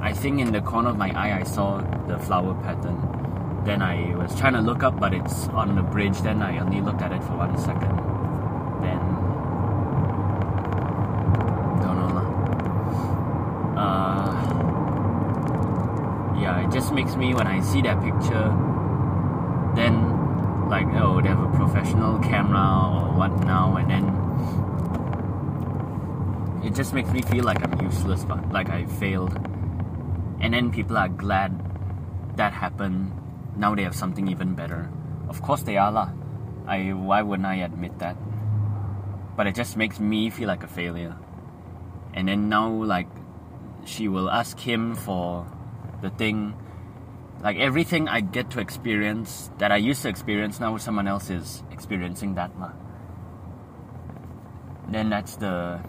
I 0.00 0.12
think 0.12 0.40
in 0.40 0.52
the 0.52 0.60
corner 0.60 0.90
of 0.90 0.96
my 0.96 1.10
eye 1.10 1.38
I 1.40 1.42
saw 1.44 1.80
the 2.08 2.18
flower 2.18 2.54
pattern. 2.62 3.62
Then 3.64 3.82
I 3.82 4.14
was 4.16 4.34
trying 4.38 4.54
to 4.54 4.60
look 4.60 4.82
up, 4.82 4.98
but 4.98 5.14
it's 5.14 5.48
on 5.48 5.76
the 5.76 5.82
bridge. 5.82 6.20
Then 6.20 6.42
I 6.42 6.58
only 6.58 6.80
looked 6.80 7.02
at 7.02 7.12
it 7.12 7.22
for 7.22 7.36
one 7.36 7.56
second. 7.56 7.96
Then 8.82 8.98
don't 11.82 12.14
know. 12.14 12.26
Uh, 13.78 14.32
yeah, 16.40 16.66
it 16.66 16.72
just 16.72 16.92
makes 16.92 17.14
me 17.14 17.34
when 17.34 17.46
I 17.46 17.60
see 17.60 17.82
that 17.82 18.02
picture. 18.02 18.50
Then 19.76 20.12
like 20.68 20.86
oh 20.94 21.20
they 21.20 21.28
have 21.28 21.38
a 21.38 21.56
professional 21.56 22.18
camera 22.20 22.58
or 22.58 23.12
what 23.16 23.30
now 23.44 23.76
and 23.76 23.90
then 23.90 24.21
it 26.64 26.74
just 26.74 26.94
makes 26.94 27.10
me 27.10 27.22
feel 27.22 27.44
like 27.44 27.62
I'm 27.62 27.80
useless 27.80 28.24
but 28.24 28.52
like 28.52 28.70
I 28.70 28.86
failed. 28.86 29.34
And 30.40 30.54
then 30.54 30.70
people 30.70 30.96
are 30.96 31.08
glad 31.08 31.58
that 32.36 32.52
happened. 32.52 33.12
Now 33.56 33.74
they 33.74 33.82
have 33.82 33.94
something 33.94 34.28
even 34.28 34.54
better. 34.54 34.90
Of 35.28 35.42
course 35.42 35.62
they 35.62 35.76
are 35.76 35.90
lah. 35.90 36.10
I 36.66 36.92
why 36.92 37.22
wouldn't 37.22 37.46
I 37.46 37.56
admit 37.66 37.98
that? 37.98 38.16
But 39.36 39.46
it 39.46 39.54
just 39.54 39.76
makes 39.76 39.98
me 39.98 40.30
feel 40.30 40.46
like 40.46 40.62
a 40.62 40.68
failure. 40.68 41.16
And 42.14 42.28
then 42.28 42.48
now 42.48 42.70
like 42.70 43.08
she 43.84 44.06
will 44.06 44.30
ask 44.30 44.58
him 44.58 44.94
for 44.94 45.46
the 46.00 46.10
thing. 46.10 46.54
Like 47.42 47.56
everything 47.58 48.06
I 48.08 48.20
get 48.20 48.50
to 48.50 48.60
experience 48.60 49.50
that 49.58 49.72
I 49.72 49.76
used 49.76 50.02
to 50.02 50.08
experience 50.08 50.60
now 50.60 50.76
someone 50.76 51.08
else 51.08 51.28
is 51.28 51.64
experiencing 51.72 52.34
that 52.36 52.54
lah. 52.58 52.70
Then 54.88 55.10
that's 55.10 55.36
the 55.36 55.80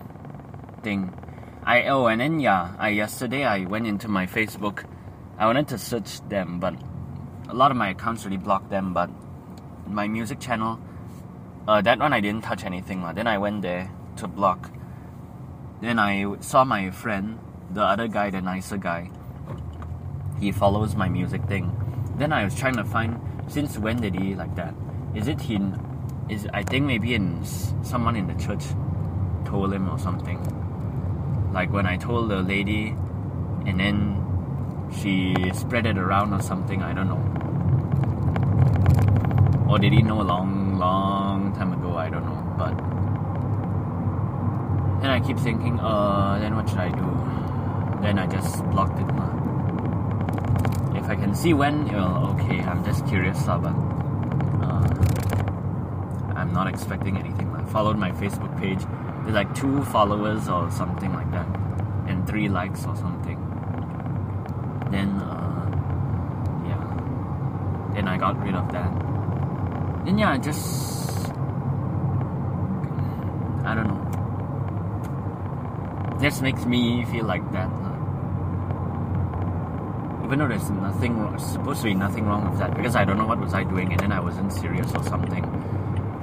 thing. 0.84 1.14
I 1.64 1.84
oh 1.84 2.08
and 2.08 2.22
then 2.22 2.40
yeah, 2.40 2.76
I 2.78 2.90
yesterday 2.90 3.46
I 3.46 3.66
went 3.66 3.88
into 3.88 4.08
my 4.08 4.28
Facebook. 4.28 4.86
I 5.38 5.46
wanted 5.46 5.68
to 5.70 5.78
search 5.78 6.22
them, 6.30 6.60
but 6.60 6.76
a 7.50 7.54
lot 7.54 7.72
of 7.72 7.78
my 7.78 7.90
accounts 7.90 8.26
really 8.26 8.38
blocked 8.38 8.70
them. 8.70 8.94
But 8.94 9.10
my 9.88 10.08
music 10.08 10.40
channel, 10.40 10.80
uh, 11.68 11.82
that 11.82 12.00
one 12.00 12.14
I 12.14 12.20
didn't 12.20 12.44
touch 12.44 12.66
anything. 12.66 13.04
Then 13.16 13.28
I 13.28 13.38
went 13.38 13.62
there 13.62 13.90
to 14.18 14.28
block. 14.28 14.72
Then 15.82 16.00
I 16.00 16.40
saw 16.40 16.64
my 16.64 16.92
friend, 16.92 17.40
the 17.72 17.84
other 17.84 18.08
guy, 18.08 18.30
the 18.30 18.42
nicer 18.42 18.78
guy 18.78 19.10
he 20.44 20.52
follows 20.52 20.96
my 20.96 21.10
music 21.10 21.44
thing. 21.46 21.72
Then 22.18 22.34
I 22.34 22.44
was 22.44 22.56
trying 22.56 22.76
to 22.76 22.84
find 22.84 23.20
since 23.48 23.78
when 23.78 24.02
did 24.02 24.16
he 24.16 24.36
like 24.36 24.56
that? 24.56 24.74
Is 25.16 25.28
it 25.28 25.40
he? 25.42 25.60
Is 26.30 26.48
I 26.54 26.64
think 26.64 26.86
maybe 26.86 27.14
in 27.16 27.44
someone 27.84 28.16
in 28.16 28.28
the 28.28 28.36
church 28.36 28.64
told 29.46 29.74
him 29.74 29.90
or 29.90 29.98
something. 29.98 30.40
Like 31.54 31.72
when 31.72 31.86
I 31.86 31.98
told 31.98 32.30
the 32.30 32.42
lady, 32.42 32.96
and 33.66 33.80
then 33.80 34.20
she 35.02 35.36
spread 35.54 35.86
it 35.86 35.98
around 35.98 36.34
or 36.34 36.42
something. 36.42 36.82
I 36.82 36.94
don't 36.94 37.08
know. 37.08 37.22
Or 39.70 39.80
did 39.80 39.94
he 39.94 40.02
know 40.02 40.22
a 40.22 40.24
long, 40.24 40.78
long 40.78 41.54
time 41.56 41.74
ago? 41.74 41.96
I 41.96 42.10
don't 42.10 42.26
know. 42.26 42.44
But 42.58 42.76
then 45.02 45.12
I 45.12 45.20
keep 45.20 45.38
thinking, 45.38 45.80
uh, 45.80 46.40
then 46.40 46.56
what 46.56 46.68
should 46.70 46.80
I 46.80 46.90
do? 46.90 48.02
Then 48.02 48.20
I 48.20 48.28
just 48.28 48.64
blocked 48.72 49.00
it. 49.00 49.08
If 50.98 51.10
I 51.10 51.16
can 51.16 51.36
see 51.36 51.54
when, 51.54 51.86
well, 51.88 52.36
okay, 52.36 52.62
I'm 52.62 52.84
just 52.84 53.06
curious, 53.08 53.44
but 53.46 53.66
uh, 54.64 54.88
I'm 56.36 56.52
not 56.54 56.68
expecting 56.68 57.18
anything. 57.18 57.48
I 57.56 57.64
followed 57.66 57.98
my 57.98 58.12
Facebook 58.12 58.58
page. 58.60 58.84
There's 59.24 59.36
like 59.36 59.54
two 59.56 59.84
followers 59.86 60.48
or 60.48 60.70
something 60.72 61.12
like 61.14 61.32
that, 61.32 61.48
and 62.08 62.28
three 62.28 62.50
likes 62.50 62.86
or 62.86 62.96
something. 62.96 63.40
Then, 64.92 65.10
uh, 65.20 65.66
yeah. 66.68 66.84
Then 67.94 68.08
I 68.08 68.18
got 68.18 68.42
rid 68.44 68.56
of 68.56 68.72
that. 68.72 68.92
Then 70.06 70.18
yeah, 70.18 70.38
just 70.38 71.30
I 73.66 73.76
don't 73.76 73.88
know. 73.88 74.02
Just 76.22 76.42
makes 76.42 76.66
me 76.66 77.06
feel 77.06 77.26
like 77.26 77.50
that 77.52 77.70
even 80.34 80.40
though 80.40 80.48
there's 80.48 80.72
nothing 80.72 81.20
wrong, 81.20 81.38
supposed 81.38 81.82
to 81.82 81.86
be 81.86 81.94
nothing 81.94 82.26
wrong 82.26 82.50
with 82.50 82.58
that 82.58 82.74
because 82.76 82.96
I 82.96 83.06
don't 83.06 83.18
know 83.18 83.28
what 83.28 83.40
was 83.40 83.54
I 83.54 83.64
doing 83.64 83.92
and 83.92 84.00
then 84.00 84.12
I 84.12 84.20
wasn't 84.20 84.52
serious 84.52 84.92
or 84.96 85.04
something. 85.04 85.46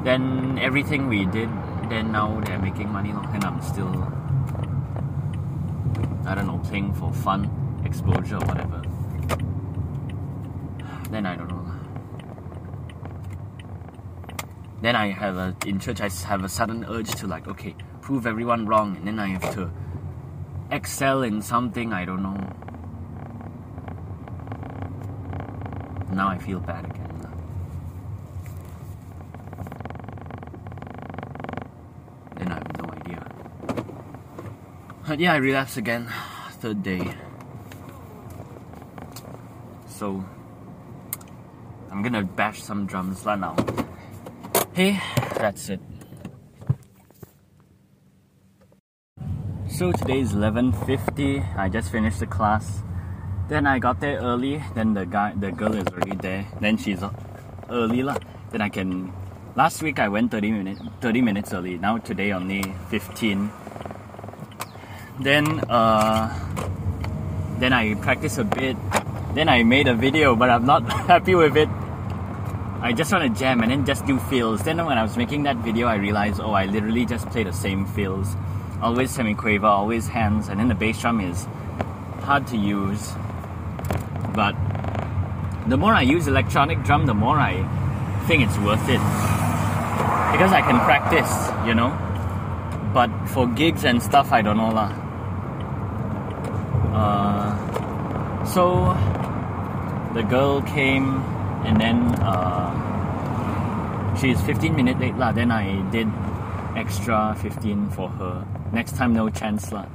Then 0.03 0.59
everything 0.59 1.07
we 1.07 1.27
did, 1.27 1.49
then 1.91 2.13
now 2.13 2.41
they're 2.41 2.59
making 2.59 2.91
money 2.91 3.11
and 3.11 3.45
I'm 3.45 3.61
still, 3.61 3.93
I 6.25 6.35
don't 6.35 6.47
know, 6.47 6.59
playing 6.65 6.95
for 6.95 7.13
fun, 7.13 7.51
exposure 7.85 8.37
or 8.37 8.47
whatever. 8.47 8.83
Then 11.11 11.27
I 11.27 11.37
don't 11.37 11.49
know. 11.49 11.67
Then 14.81 14.97
I 14.97 15.11
have 15.11 15.37
a 15.37 15.55
in 15.67 15.79
church 15.79 16.01
I 16.01 16.09
have 16.09 16.45
a 16.45 16.49
sudden 16.49 16.87
urge 16.89 17.11
to 17.17 17.27
like 17.27 17.47
okay 17.47 17.75
prove 18.01 18.27
everyone 18.27 18.65
wrong 18.65 18.97
and 18.97 19.07
then 19.07 19.19
I 19.19 19.29
have 19.29 19.53
to 19.55 19.71
excel 20.71 21.23
in 21.23 21.43
something 21.43 21.93
I 21.93 22.07
don't 22.07 22.23
know 22.23 22.39
now 26.13 26.29
I 26.29 26.37
feel 26.37 26.61
bad 26.61 26.85
again. 26.85 27.07
Then 32.37 32.53
I 32.53 32.55
have 32.57 32.77
no 32.83 32.93
idea. 32.93 33.27
But 35.07 35.10
yeah, 35.21 35.35
I 35.35 35.37
relapsed 35.37 35.77
again. 35.77 36.09
Third 36.65 36.83
day. 36.83 37.13
So 39.87 40.25
I'm 41.93 42.01
gonna 42.01 42.25
bash 42.25 42.63
some 42.63 42.87
drums 42.87 43.27
right 43.27 43.39
now. 43.39 43.55
Hey, 44.73 44.99
that's 45.37 45.69
it. 45.69 45.81
So 49.69 49.93
today 49.93 50.21
is 50.21 50.33
11:50. 50.33 51.45
I 51.55 51.69
just 51.69 51.93
finished 51.93 52.21
the 52.21 52.27
class. 52.27 52.81
Then 53.49 53.67
I 53.67 53.79
got 53.79 54.01
there 54.01 54.17
early. 54.25 54.65
Then 54.73 54.95
the 54.95 55.05
guy, 55.05 55.35
the 55.37 55.53
girl 55.53 55.75
is 55.77 55.85
already 55.89 56.17
there. 56.17 56.47
Then 56.61 56.79
she's 56.79 57.05
early 57.69 58.03
lah. 58.03 58.17
Then 58.53 58.63
I 58.63 58.71
can. 58.71 59.13
Last 59.55 59.83
week 59.83 59.99
I 60.01 60.09
went 60.09 60.31
30 60.31 60.51
minutes, 60.51 60.81
30 61.05 61.21
minutes 61.21 61.53
early. 61.53 61.77
Now 61.77 61.99
today 61.99 62.33
only 62.33 62.65
15. 62.89 63.53
Then 65.21 65.61
uh, 65.69 66.33
then 67.59 67.75
I 67.75 67.95
practiced 67.95 68.39
a 68.39 68.45
bit. 68.45 68.77
Then 69.35 69.51
I 69.51 69.63
made 69.63 69.87
a 69.87 69.95
video, 69.95 70.35
but 70.35 70.49
I'm 70.49 70.65
not 70.65 70.91
happy 71.09 71.35
with 71.35 71.59
it. 71.59 71.69
I 72.81 72.95
just 72.95 73.13
want 73.13 73.25
to 73.25 73.39
jam 73.39 73.61
and 73.61 73.71
then 73.71 73.85
just 73.85 74.07
do 74.07 74.19
fills. 74.19 74.63
Then 74.63 74.83
when 74.87 74.97
I 74.97 75.03
was 75.03 75.19
making 75.19 75.43
that 75.43 75.59
video, 75.59 75.87
I 75.87 75.97
realized, 75.97 76.41
oh, 76.41 76.53
I 76.53 76.65
literally 76.65 77.05
just 77.05 77.29
play 77.29 77.45
the 77.45 77.53
same 77.53 77.85
fills. 77.85 78.35
Always 78.81 79.15
semiquaver, 79.15 79.65
always 79.65 80.09
hands, 80.09 80.49
and 80.49 80.59
then 80.59 80.69
the 80.69 80.75
bass 80.75 80.99
drum 80.99 81.21
is 81.21 81.47
hard 82.23 82.47
to 82.47 82.57
use. 82.57 83.13
But 84.35 84.57
the 85.69 85.77
more 85.77 85.93
I 85.93 86.01
use 86.01 86.29
electronic 86.29 86.83
drum, 86.83 87.05
the 87.05 87.13
more 87.13 87.39
I 87.39 87.61
think 88.27 88.43
it's 88.43 88.57
worth 88.57 88.89
it. 88.89 89.03
Because 90.33 90.53
I 90.53 90.63
can 90.63 90.81
practice, 90.81 91.31
you 91.69 91.75
know. 91.75 91.93
But 92.95 93.11
for 93.29 93.47
gigs 93.47 93.85
and 93.85 94.03
stuff, 94.03 94.33
I 94.33 94.41
don't 94.41 94.57
know 94.57 94.71
lah. 94.71 95.10
Uh, 96.93 98.45
so 98.45 98.95
the 100.15 100.23
girl 100.23 100.63
came 100.63 101.23
and 101.65 101.81
then 101.81 102.15
uh, 102.23 102.71
she's 104.17 104.41
15 104.43 104.75
minutes 104.75 105.01
late 105.01 105.17
lah. 105.17 105.33
Then 105.33 105.51
I 105.51 105.81
did 105.91 106.09
extra 106.77 107.37
15 107.39 107.91
for 107.91 108.09
her. 108.09 108.47
Next 108.73 108.97
time, 108.97 109.15
no 109.15 109.31
chance 109.31 109.73
lah. 109.73 109.87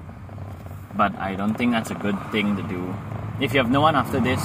But 0.95 1.15
I 1.19 1.35
don't 1.35 1.55
think 1.55 1.71
that's 1.71 1.91
a 1.91 1.95
good 1.95 2.15
thing 2.31 2.55
to 2.55 2.63
do. 2.63 2.93
If 3.39 3.53
you 3.53 3.59
have 3.59 3.69
no 3.69 3.81
one 3.81 3.95
after 3.95 4.19
this, 4.19 4.39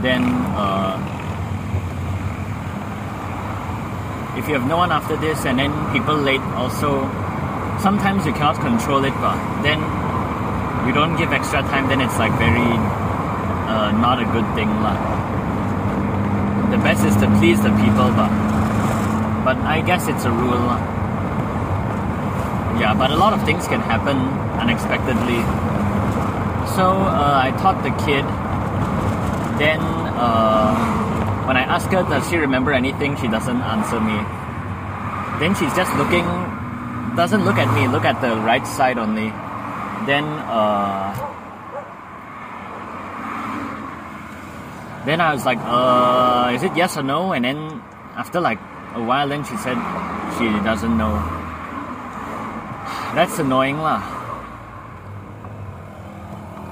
then 0.00 0.24
uh, 0.56 0.96
if 4.38 4.48
you 4.48 4.54
have 4.54 4.66
no 4.66 4.78
one 4.78 4.90
after 4.90 5.16
this 5.16 5.44
and 5.44 5.58
then 5.58 5.72
people 5.92 6.16
late 6.16 6.40
also, 6.56 7.04
sometimes 7.78 8.24
you 8.24 8.32
cannot 8.32 8.56
control 8.60 9.04
it, 9.04 9.12
but 9.20 9.36
then 9.62 9.80
you 10.86 10.92
don't 10.92 11.16
give 11.16 11.32
extra 11.32 11.62
time, 11.62 11.88
then 11.88 12.00
it's 12.00 12.18
like 12.18 12.32
very 12.38 12.72
uh, 13.70 13.92
not 13.92 14.18
a 14.18 14.26
good 14.34 14.46
thing 14.54 14.68
lah. 14.82 14.96
The 16.70 16.78
best 16.78 17.04
is 17.04 17.14
to 17.22 17.26
please 17.38 17.60
the 17.62 17.70
people, 17.82 18.10
but 18.14 18.30
but 19.44 19.56
I 19.64 19.80
guess 19.80 20.08
it's 20.08 20.24
a 20.24 20.32
rule. 20.32 20.66
Yeah, 22.80 22.94
but 22.96 23.10
a 23.10 23.16
lot 23.16 23.32
of 23.32 23.44
things 23.44 23.66
can 23.68 23.80
happen 23.80 24.16
unexpectedly. 24.56 25.42
So 26.76 26.86
uh, 26.86 27.44
I 27.44 27.52
taught 27.60 27.82
the 27.82 27.92
kid. 28.06 28.24
Then 29.58 29.80
uh, 30.16 30.72
when 31.46 31.56
I 31.56 31.62
ask 31.62 31.90
her, 31.90 32.02
does 32.02 32.28
she 32.30 32.36
remember 32.36 32.72
anything? 32.72 33.16
She 33.16 33.28
doesn't 33.28 33.60
answer 33.60 34.00
me. 34.00 34.16
Then 35.40 35.54
she's 35.56 35.74
just 35.74 35.92
looking, 35.96 36.24
doesn't 37.16 37.44
look 37.44 37.56
at 37.56 37.68
me, 37.74 37.88
look 37.88 38.04
at 38.04 38.20
the 38.22 38.36
right 38.40 38.66
side 38.66 38.98
only. 38.98 39.32
Then 40.06 40.24
uh, 40.24 41.12
then 45.04 45.20
I 45.20 45.32
was 45.34 45.44
like, 45.44 45.58
uh, 45.60 46.52
is 46.54 46.62
it 46.62 46.76
yes 46.76 46.96
or 46.96 47.02
no? 47.02 47.32
And 47.32 47.44
then 47.44 47.82
after 48.16 48.40
like 48.40 48.58
a 48.94 49.02
while, 49.02 49.28
then 49.28 49.44
she 49.44 49.56
said 49.56 49.76
she 50.38 50.48
doesn't 50.64 50.96
know. 50.96 51.14
That's 53.14 53.38
annoying 53.38 53.78
lah. 53.78 54.00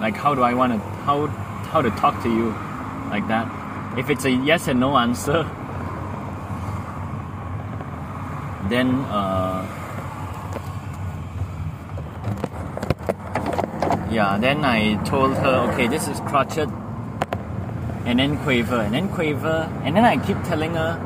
Like 0.01 0.15
how 0.15 0.35
do 0.35 0.43
I 0.43 0.55
want 0.55 0.73
to 0.73 0.79
how 1.05 1.27
how 1.73 1.83
to 1.83 1.91
talk 1.91 2.23
to 2.23 2.29
you 2.29 2.55
like 3.11 3.27
that? 3.29 3.47
If 3.99 4.11
it's 4.11 4.25
a 4.25 4.31
yes 4.31 4.69
and 4.69 4.79
no 4.79 4.97
answer, 4.97 5.43
then 8.69 8.95
uh, 9.11 9.67
yeah, 14.11 14.39
then 14.39 14.65
I 14.65 15.03
told 15.05 15.35
her, 15.37 15.71
okay, 15.73 15.87
this 15.87 16.09
is 16.09 16.21
crotchet, 16.21 16.69
and 18.05 18.19
then 18.19 18.39
quaver, 18.39 18.81
and 18.81 18.95
then 18.95 19.09
quaver, 19.09 19.71
and 19.85 19.97
then 19.97 20.05
I 20.05 20.17
keep 20.17 20.43
telling 20.45 20.75
her, 20.75 20.99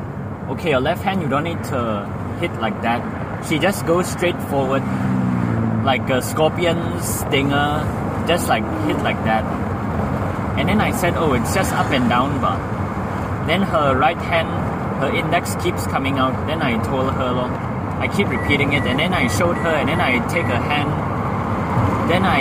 okay, 0.49 0.69
your 0.71 0.79
left 0.79 1.03
hand 1.03 1.21
you 1.21 1.27
don't 1.27 1.43
need 1.43 1.63
to 1.65 2.05
hit 2.39 2.53
like 2.61 2.81
that. 2.81 3.45
She 3.47 3.59
just 3.59 3.85
goes 3.85 4.07
straight 4.07 4.41
forward, 4.43 4.83
like 5.83 6.09
a 6.09 6.21
scorpion 6.21 7.01
stinger, 7.01 7.83
just 8.27 8.47
like 8.47 8.63
hit 8.87 8.97
like 9.03 9.21
that. 9.25 9.43
And 10.57 10.69
then 10.69 10.79
I 10.79 10.91
said, 10.91 11.15
oh, 11.17 11.33
it's 11.33 11.53
just 11.53 11.73
up 11.73 11.91
and 11.91 12.07
down, 12.07 12.39
but 12.39 12.57
then 13.47 13.63
her 13.63 13.97
right 13.97 14.17
hand, 14.17 14.47
her 15.01 15.13
index 15.13 15.55
keeps 15.61 15.85
coming 15.87 16.19
out. 16.19 16.47
Then 16.47 16.61
I 16.61 16.81
told 16.83 17.11
her, 17.11 17.31
lor, 17.31 17.51
I 17.99 18.07
keep 18.15 18.29
repeating 18.29 18.71
it, 18.73 18.83
and 18.83 18.99
then 18.99 19.13
I 19.13 19.27
showed 19.27 19.57
her, 19.57 19.75
and 19.75 19.89
then 19.89 19.99
I 19.99 20.25
take 20.29 20.45
her 20.45 20.61
hand. 20.61 20.89
Then 22.09 22.23
I, 22.23 22.39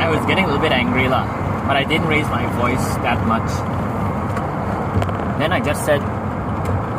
I 0.00 0.08
was 0.08 0.24
getting 0.26 0.44
a 0.44 0.48
little 0.48 0.62
bit 0.62 0.72
angry, 0.72 1.08
lah, 1.08 1.28
but 1.68 1.76
I 1.76 1.84
didn't 1.84 2.08
raise 2.08 2.26
my 2.32 2.48
voice 2.56 2.82
that 3.04 3.20
much. 3.28 3.48
Then 5.38 5.52
I 5.52 5.60
just 5.60 5.84
said, 5.84 6.00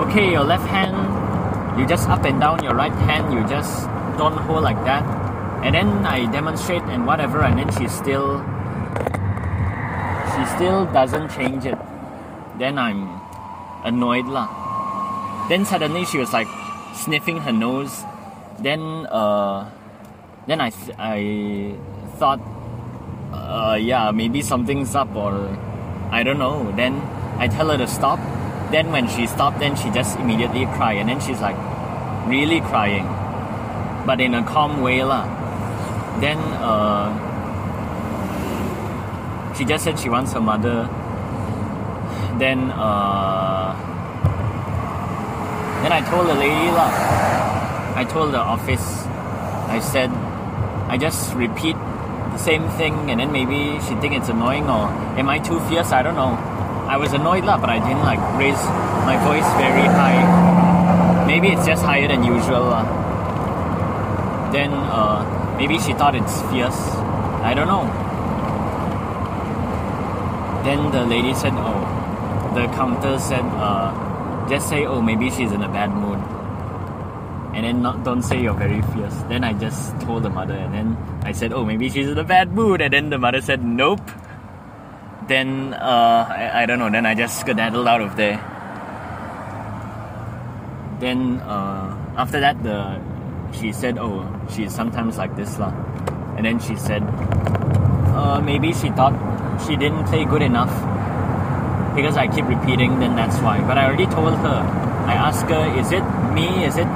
okay, 0.06 0.32
your 0.32 0.44
left 0.44 0.66
hand, 0.70 0.94
you 1.80 1.86
just 1.88 2.10
up 2.10 2.24
and 2.26 2.40
down. 2.40 2.64
Your 2.64 2.76
right 2.76 2.94
hand, 3.10 3.34
you 3.34 3.42
just 3.50 3.86
don't 4.18 4.38
hold 4.46 4.64
like 4.64 4.82
that. 4.86 5.04
And 5.66 5.76
then 5.76 6.06
I 6.06 6.26
demonstrate 6.32 6.82
and 6.90 7.06
whatever, 7.06 7.42
and 7.42 7.58
then 7.60 7.70
she 7.78 7.88
still, 7.88 8.42
she 10.34 10.42
still 10.58 10.86
doesn't 10.90 11.30
change 11.30 11.66
it. 11.66 11.78
Then 12.58 12.78
I'm 12.78 13.22
annoyed 13.84 14.26
lah. 14.26 14.50
Then 15.50 15.66
suddenly 15.66 16.06
she 16.06 16.18
was 16.18 16.34
like 16.34 16.48
sniffing 16.94 17.38
her 17.42 17.52
nose. 17.52 18.06
Then 18.60 19.06
uh, 19.10 19.70
then 20.46 20.62
I 20.62 20.70
th- 20.70 20.98
I 20.98 21.76
thought, 22.18 22.42
uh, 23.34 23.78
yeah, 23.80 24.12
maybe 24.12 24.42
something's 24.42 24.96
up 24.96 25.16
or 25.16 25.48
I 26.12 26.24
don't 26.24 26.40
know. 26.40 26.72
Then 26.76 27.02
I 27.38 27.48
tell 27.48 27.70
her 27.70 27.78
to 27.78 27.88
stop. 27.88 28.20
Then 28.72 28.92
when 28.92 29.08
she 29.08 29.28
stopped, 29.28 29.60
then 29.60 29.76
she 29.76 29.90
just 29.92 30.18
immediately 30.20 30.66
cry, 30.78 30.94
and 30.94 31.10
then 31.10 31.20
she's 31.20 31.42
like 31.42 31.58
really 32.28 32.62
crying, 32.62 33.04
but 34.06 34.22
in 34.22 34.34
a 34.34 34.44
calm 34.44 34.82
way 34.82 35.04
lah. 35.04 35.28
Then 36.20 36.38
uh, 36.38 37.12
she 39.56 39.66
just 39.66 39.84
said 39.84 40.00
she 40.00 40.10
wants 40.10 40.32
her 40.34 40.40
mother. 40.40 40.88
Then 42.40 42.72
uh, 42.72 43.76
then 45.84 45.92
I 45.92 46.02
told 46.10 46.28
the 46.28 46.36
lady 46.36 46.72
lah. 46.72 46.92
I 47.96 48.06
told 48.06 48.32
the 48.34 48.40
office. 48.40 49.06
I 49.68 49.80
said 49.80 50.12
I 50.88 50.98
just 50.98 51.34
repeat 51.36 51.76
same 52.42 52.68
thing, 52.82 53.12
and 53.12 53.20
then 53.20 53.32
maybe 53.32 53.80
she 53.86 53.94
think 54.02 54.14
it's 54.18 54.30
annoying, 54.30 54.66
or 54.66 54.90
am 55.22 55.30
I 55.30 55.38
too 55.38 55.60
fierce? 55.70 55.92
I 55.92 56.02
don't 56.02 56.16
know. 56.16 56.34
I 56.90 56.98
was 56.98 57.14
annoyed 57.14 57.46
lah, 57.46 57.58
but 57.58 57.70
I 57.70 57.78
didn't 57.78 58.02
like 58.02 58.20
raise 58.42 58.62
my 59.06 59.16
voice 59.24 59.46
very 59.62 59.86
high. 59.86 60.20
Maybe 61.28 61.54
it's 61.54 61.66
just 61.66 61.86
higher 61.86 62.08
than 62.08 62.24
usual 62.24 62.66
lah. 62.74 62.84
Then 64.52 64.74
uh, 64.74 65.22
maybe 65.58 65.78
she 65.78 65.94
thought 65.94 66.16
it's 66.16 66.42
fierce. 66.50 66.82
I 67.46 67.54
don't 67.54 67.70
know. 67.70 67.86
Then 70.66 70.92
the 70.92 71.06
lady 71.06 71.34
said, 71.34 71.54
"Oh," 71.56 71.86
the 72.58 72.68
counter 72.74 73.18
said, 73.18 73.46
uh, 73.62 73.94
"Just 74.50 74.68
say, 74.68 74.86
oh, 74.86 75.02
maybe 75.02 75.30
she's 75.30 75.54
in 75.54 75.62
a 75.62 75.70
bad 75.70 75.94
mood." 75.94 76.41
And 77.54 77.66
then 77.66 77.82
not 77.82 78.04
don't 78.04 78.24
say 78.24 78.42
you're 78.42 78.56
very 78.56 78.82
fierce. 78.94 79.14
Then 79.28 79.44
I 79.44 79.52
just 79.54 80.00
told 80.02 80.24
the 80.24 80.30
mother, 80.30 80.56
and 80.56 80.74
then 80.74 80.98
I 81.24 81.34
said, 81.34 81.52
"Oh, 81.52 81.66
maybe 81.66 81.90
she's 81.90 82.08
in 82.08 82.18
a 82.18 82.24
bad 82.24 82.54
mood." 82.54 82.80
And 82.82 82.94
then 82.94 83.10
the 83.10 83.20
mother 83.20 83.42
said, 83.42 83.64
"Nope." 83.64 84.00
Then 85.28 85.74
uh, 85.74 86.26
I, 86.32 86.64
I 86.64 86.66
don't 86.66 86.80
know. 86.80 86.90
Then 86.90 87.06
I 87.06 87.14
just 87.14 87.42
skedaddled 87.42 87.88
out 87.88 88.00
of 88.00 88.16
there. 88.16 88.40
Then 91.04 91.42
uh, 91.44 91.92
after 92.16 92.40
that, 92.40 92.64
the 92.64 93.02
she 93.60 93.74
said, 93.74 94.00
"Oh, 94.00 94.24
she's 94.56 94.74
sometimes 94.74 95.18
like 95.18 95.36
this 95.36 95.60
lah." 95.60 95.76
And 96.40 96.46
then 96.46 96.60
she 96.60 96.80
said, 96.80 97.04
uh, 98.16 98.40
"Maybe 98.40 98.72
she 98.72 98.96
thought 98.96 99.14
she 99.68 99.76
didn't 99.76 100.08
play 100.08 100.24
good 100.24 100.42
enough 100.42 100.72
because 102.00 102.16
I 102.16 102.28
keep 102.32 102.48
repeating. 102.48 103.00
Then 103.04 103.20
that's 103.20 103.44
why." 103.44 103.60
But 103.68 103.78
I 103.78 103.92
already 103.92 104.08
told 104.08 104.40
her. 104.40 104.60
I 105.12 105.20
asked 105.20 105.52
her, 105.52 105.64
"Is 105.76 105.92
it 105.92 106.06
me? 106.32 106.64
Is 106.64 106.78
it 106.78 106.88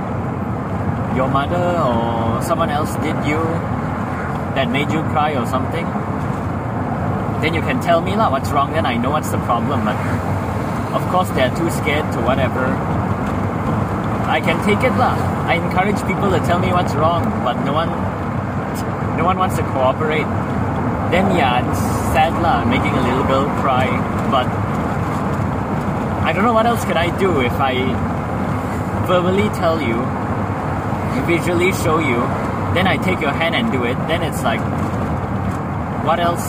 your 1.16 1.28
mother 1.28 1.80
or 1.80 2.42
someone 2.44 2.70
else 2.70 2.96
did 3.00 3.16
you 3.26 3.40
that 4.56 4.70
made 4.70 4.92
you 4.92 5.02
cry 5.16 5.32
or 5.36 5.46
something?" 5.46 5.88
Then 7.42 7.54
you 7.54 7.62
can 7.62 7.80
tell 7.80 8.02
me 8.02 8.16
lah 8.16 8.30
what's 8.32 8.50
wrong. 8.52 8.72
Then 8.74 8.86
I 8.86 8.98
know 8.98 9.12
what's 9.12 9.30
the 9.30 9.40
problem. 9.50 9.86
But 9.86 9.98
of 10.96 11.04
course, 11.12 11.30
they're 11.36 11.54
too 11.56 11.70
scared 11.70 12.08
to 12.14 12.20
whatever. 12.22 12.66
I 14.26 14.40
can 14.42 14.58
take 14.66 14.82
it 14.84 14.96
lah. 14.98 15.14
I 15.46 15.56
encourage 15.62 16.02
people 16.08 16.32
to 16.32 16.40
tell 16.48 16.58
me 16.60 16.74
what's 16.74 16.96
wrong, 16.96 17.22
but 17.46 17.60
no 17.64 17.74
one, 17.74 17.92
no 19.16 19.24
one 19.24 19.38
wants 19.38 19.56
to 19.58 19.64
cooperate. 19.76 20.26
Then 21.14 21.30
yeah, 21.38 21.62
it's 21.62 21.80
sad 22.16 22.34
lah, 22.42 22.66
making 22.66 22.98
a 22.98 23.04
little 23.06 23.24
girl 23.30 23.46
cry. 23.62 23.86
But 24.34 24.50
I 26.26 26.34
don't 26.34 26.44
know 26.44 26.58
what 26.58 26.66
else 26.66 26.84
could 26.84 26.98
I 26.98 27.14
do 27.20 27.42
if 27.42 27.54
I 27.62 27.94
verbally 29.06 29.50
tell 29.54 29.78
you, 29.80 30.02
visually 31.24 31.72
show 31.72 32.00
you, 32.00 32.20
then 32.76 32.88
I 32.88 32.98
take 32.98 33.22
your 33.22 33.32
hand 33.32 33.56
and 33.56 33.72
do 33.72 33.84
it. 33.84 33.96
Then 34.08 34.22
it's 34.24 34.44
like, 34.44 34.60
what 36.06 36.20
else? 36.20 36.46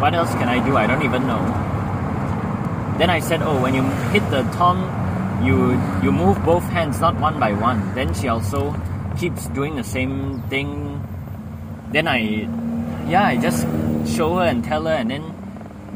What 0.00 0.14
else 0.14 0.32
can 0.34 0.48
I 0.48 0.64
do? 0.64 0.76
I 0.76 0.86
don't 0.86 1.02
even 1.02 1.26
know. 1.26 1.42
Then 2.98 3.10
I 3.10 3.20
said, 3.20 3.42
oh, 3.42 3.60
when 3.60 3.74
you 3.74 3.82
hit 4.12 4.28
the 4.30 4.42
tom, 4.52 4.84
you 5.44 5.72
you 6.04 6.12
move 6.12 6.36
both 6.44 6.64
hands, 6.64 7.00
not 7.00 7.18
one 7.18 7.40
by 7.40 7.52
one. 7.52 7.94
Then 7.94 8.12
she 8.14 8.28
also 8.28 8.76
keeps 9.18 9.48
doing 9.48 9.76
the 9.76 9.84
same 9.84 10.42
thing. 10.48 11.00
Then 11.92 12.06
I, 12.06 12.46
yeah, 13.08 13.26
I 13.26 13.36
just 13.36 13.66
show 14.06 14.36
her 14.36 14.44
and 14.44 14.62
tell 14.62 14.84
her, 14.84 14.92
and 14.92 15.10
then 15.10 15.24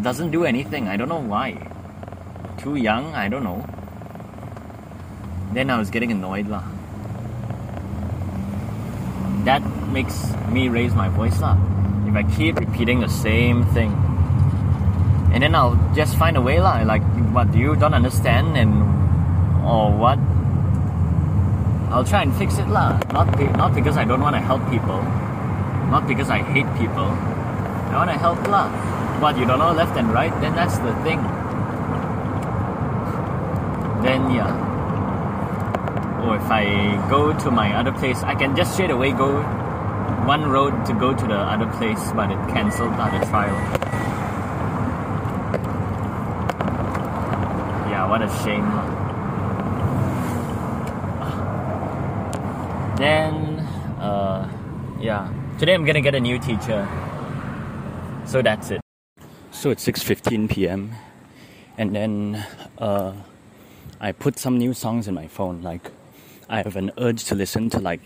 doesn't 0.02 0.30
do 0.30 0.44
anything. 0.44 0.88
I 0.88 0.96
don't 0.96 1.08
know 1.08 1.20
why. 1.20 1.56
Too 2.58 2.76
young, 2.76 3.14
I 3.14 3.28
don't 3.28 3.44
know. 3.44 3.64
Then 5.52 5.70
I 5.70 5.78
was 5.78 5.90
getting 5.90 6.10
annoyed 6.10 6.48
lah. 6.48 6.64
That 9.44 9.60
makes 9.92 10.32
me 10.48 10.68
raise 10.68 10.94
my 10.94 11.08
voice 11.08 11.40
lah. 11.40 11.56
If 12.08 12.16
I 12.16 12.24
keep 12.24 12.56
repeating 12.56 13.00
the 13.00 13.12
same 13.12 13.64
thing, 13.76 13.92
and 15.36 15.42
then 15.42 15.54
I'll 15.54 15.76
just 15.94 16.16
find 16.16 16.36
a 16.36 16.40
way 16.40 16.60
lah. 16.60 16.80
Like, 16.82 17.04
what 17.36 17.52
do 17.52 17.58
you 17.58 17.76
don't 17.76 17.92
understand 17.92 18.56
and 18.56 18.72
or 19.60 19.92
what? 19.92 20.16
I'll 21.92 22.08
try 22.08 22.22
and 22.22 22.32
fix 22.34 22.56
it 22.56 22.66
lah. 22.72 22.96
Not 23.12 23.36
be, 23.36 23.44
not 23.60 23.74
because 23.74 23.96
I 23.96 24.04
don't 24.04 24.20
want 24.24 24.34
to 24.34 24.40
help 24.40 24.64
people, 24.70 25.02
not 25.92 26.08
because 26.08 26.30
I 26.30 26.40
hate 26.40 26.66
people. 26.80 27.12
I 27.92 28.00
want 28.00 28.10
to 28.10 28.18
help 28.18 28.40
lah. 28.48 28.72
But 29.20 29.36
you 29.38 29.44
don't 29.44 29.60
know 29.60 29.72
left 29.72 29.96
and 29.96 30.08
right, 30.10 30.32
then 30.40 30.56
that's 30.56 30.78
the 30.78 30.96
thing. 31.04 31.20
Then 34.02 34.32
yeah. 34.32 34.73
Or 36.24 36.36
if 36.36 36.50
I 36.50 36.64
go 37.10 37.38
to 37.38 37.50
my 37.50 37.76
other 37.76 37.92
place, 37.92 38.22
I 38.22 38.34
can 38.34 38.56
just 38.56 38.72
straight 38.72 38.90
away 38.90 39.12
go 39.12 39.42
one 40.24 40.48
road 40.48 40.86
to 40.86 40.94
go 40.94 41.12
to 41.12 41.26
the 41.26 41.36
other 41.36 41.66
place, 41.76 42.00
but 42.12 42.30
it 42.30 42.38
cancelled 42.48 42.92
the 42.92 43.26
trial. 43.26 43.54
Yeah, 47.90 48.08
what 48.08 48.22
a 48.22 48.28
shame. 48.42 48.64
Then, 52.96 53.60
uh, 54.00 54.48
yeah. 55.00 55.28
Today 55.58 55.74
I'm 55.74 55.84
gonna 55.84 56.00
get 56.00 56.14
a 56.14 56.20
new 56.20 56.38
teacher. 56.38 56.88
So 58.24 58.40
that's 58.40 58.70
it. 58.70 58.80
So 59.50 59.70
it's 59.70 59.84
6:15 59.84 60.48
p.m. 60.48 60.92
and 61.76 61.94
then 61.94 62.46
uh, 62.78 63.12
I 64.00 64.12
put 64.12 64.38
some 64.38 64.58
new 64.58 64.72
songs 64.72 65.06
in 65.06 65.14
my 65.14 65.26
phone. 65.26 65.60
Like 65.62 65.90
I 66.48 66.58
have 66.58 66.76
an 66.76 66.92
urge 66.98 67.24
to 67.24 67.34
listen 67.34 67.70
to 67.70 67.80
like 67.80 68.04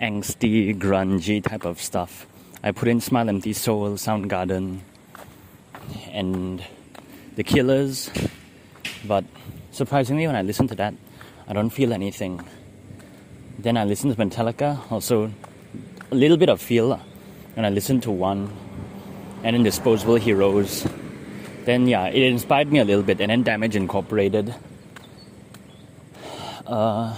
angsty, 0.00 0.76
grungy 0.78 1.44
type 1.44 1.66
of 1.66 1.80
stuff. 1.80 2.26
I 2.62 2.72
put 2.72 2.88
in 2.88 3.00
Smile 3.00 3.28
Empty 3.28 3.52
Soul, 3.52 3.90
Soundgarden, 3.92 4.80
and 6.10 6.64
The 7.36 7.44
Killers. 7.44 8.10
But 9.04 9.24
surprisingly, 9.70 10.26
when 10.26 10.36
I 10.36 10.42
listen 10.42 10.66
to 10.68 10.74
that, 10.76 10.94
I 11.46 11.52
don't 11.52 11.70
feel 11.70 11.92
anything. 11.92 12.40
Then 13.58 13.76
I 13.76 13.84
listen 13.84 14.14
to 14.14 14.16
Metallica, 14.16 14.90
also 14.90 15.30
a 16.10 16.14
little 16.14 16.38
bit 16.38 16.48
of 16.48 16.60
feel. 16.60 16.98
And 17.54 17.66
I 17.66 17.68
listen 17.68 18.00
to 18.02 18.10
one, 18.10 18.50
and 19.44 19.54
then 19.54 19.62
Disposable 19.62 20.16
Heroes. 20.16 20.86
Then 21.66 21.86
yeah, 21.86 22.06
it 22.06 22.22
inspired 22.22 22.72
me 22.72 22.78
a 22.78 22.84
little 22.84 23.02
bit, 23.02 23.20
and 23.20 23.30
then 23.30 23.42
Damage 23.42 23.76
Incorporated. 23.76 24.54
Uh, 26.66 27.14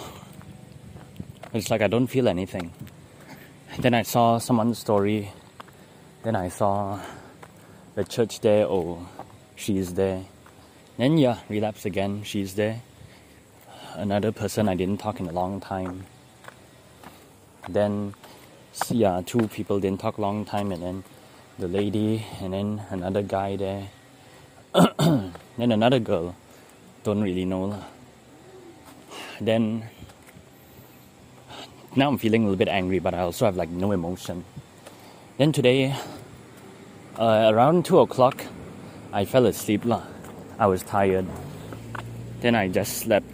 it's 1.54 1.70
like 1.70 1.82
I 1.82 1.86
don't 1.86 2.08
feel 2.08 2.26
anything. 2.26 2.72
Then 3.78 3.94
I 3.94 4.02
saw 4.02 4.38
someone's 4.38 4.78
story. 4.78 5.30
Then 6.24 6.34
I 6.34 6.48
saw 6.48 7.00
the 7.94 8.04
church 8.04 8.40
there. 8.40 8.66
Oh, 8.66 9.06
she's 9.54 9.94
there. 9.94 10.24
Then 10.96 11.16
yeah, 11.16 11.38
relapse 11.48 11.84
again. 11.84 12.24
She's 12.24 12.54
there. 12.54 12.82
Another 13.94 14.32
person 14.32 14.68
I 14.68 14.74
didn't 14.74 14.98
talk 14.98 15.20
in 15.20 15.28
a 15.28 15.32
long 15.32 15.60
time. 15.60 16.06
Then 17.68 18.14
yeah, 18.90 19.22
two 19.24 19.46
people 19.46 19.78
didn't 19.78 20.00
talk 20.00 20.18
long 20.18 20.44
time, 20.44 20.72
and 20.72 20.82
then 20.82 21.04
the 21.58 21.68
lady, 21.68 22.26
and 22.40 22.52
then 22.52 22.82
another 22.90 23.22
guy 23.22 23.54
there. 23.54 23.88
then 24.74 25.32
another 25.58 26.00
girl. 26.00 26.34
Don't 27.04 27.22
really 27.22 27.44
know. 27.44 27.84
Then 29.40 29.88
now 31.96 32.09
I'm 32.09 32.18
feeling 32.18 32.42
a 32.42 32.44
little 32.46 32.59
bit 32.59 32.68
angry, 32.68 32.98
but 32.98 33.14
I 33.14 33.20
also 33.20 33.44
have 33.44 33.57
like 33.57 33.68
no 33.68 33.92
emotion. 33.92 34.44
Then 35.38 35.52
today, 35.52 35.94
uh, 37.18 37.50
around 37.52 37.85
two 37.85 38.00
o'clock, 38.00 38.44
I 39.12 39.24
fell 39.24 39.46
asleep 39.46 39.85
lah. 39.85 40.02
I 40.59 40.66
was 40.66 40.83
tired. 40.83 41.26
Then 42.40 42.54
I 42.54 42.68
just 42.68 42.98
slept 42.98 43.26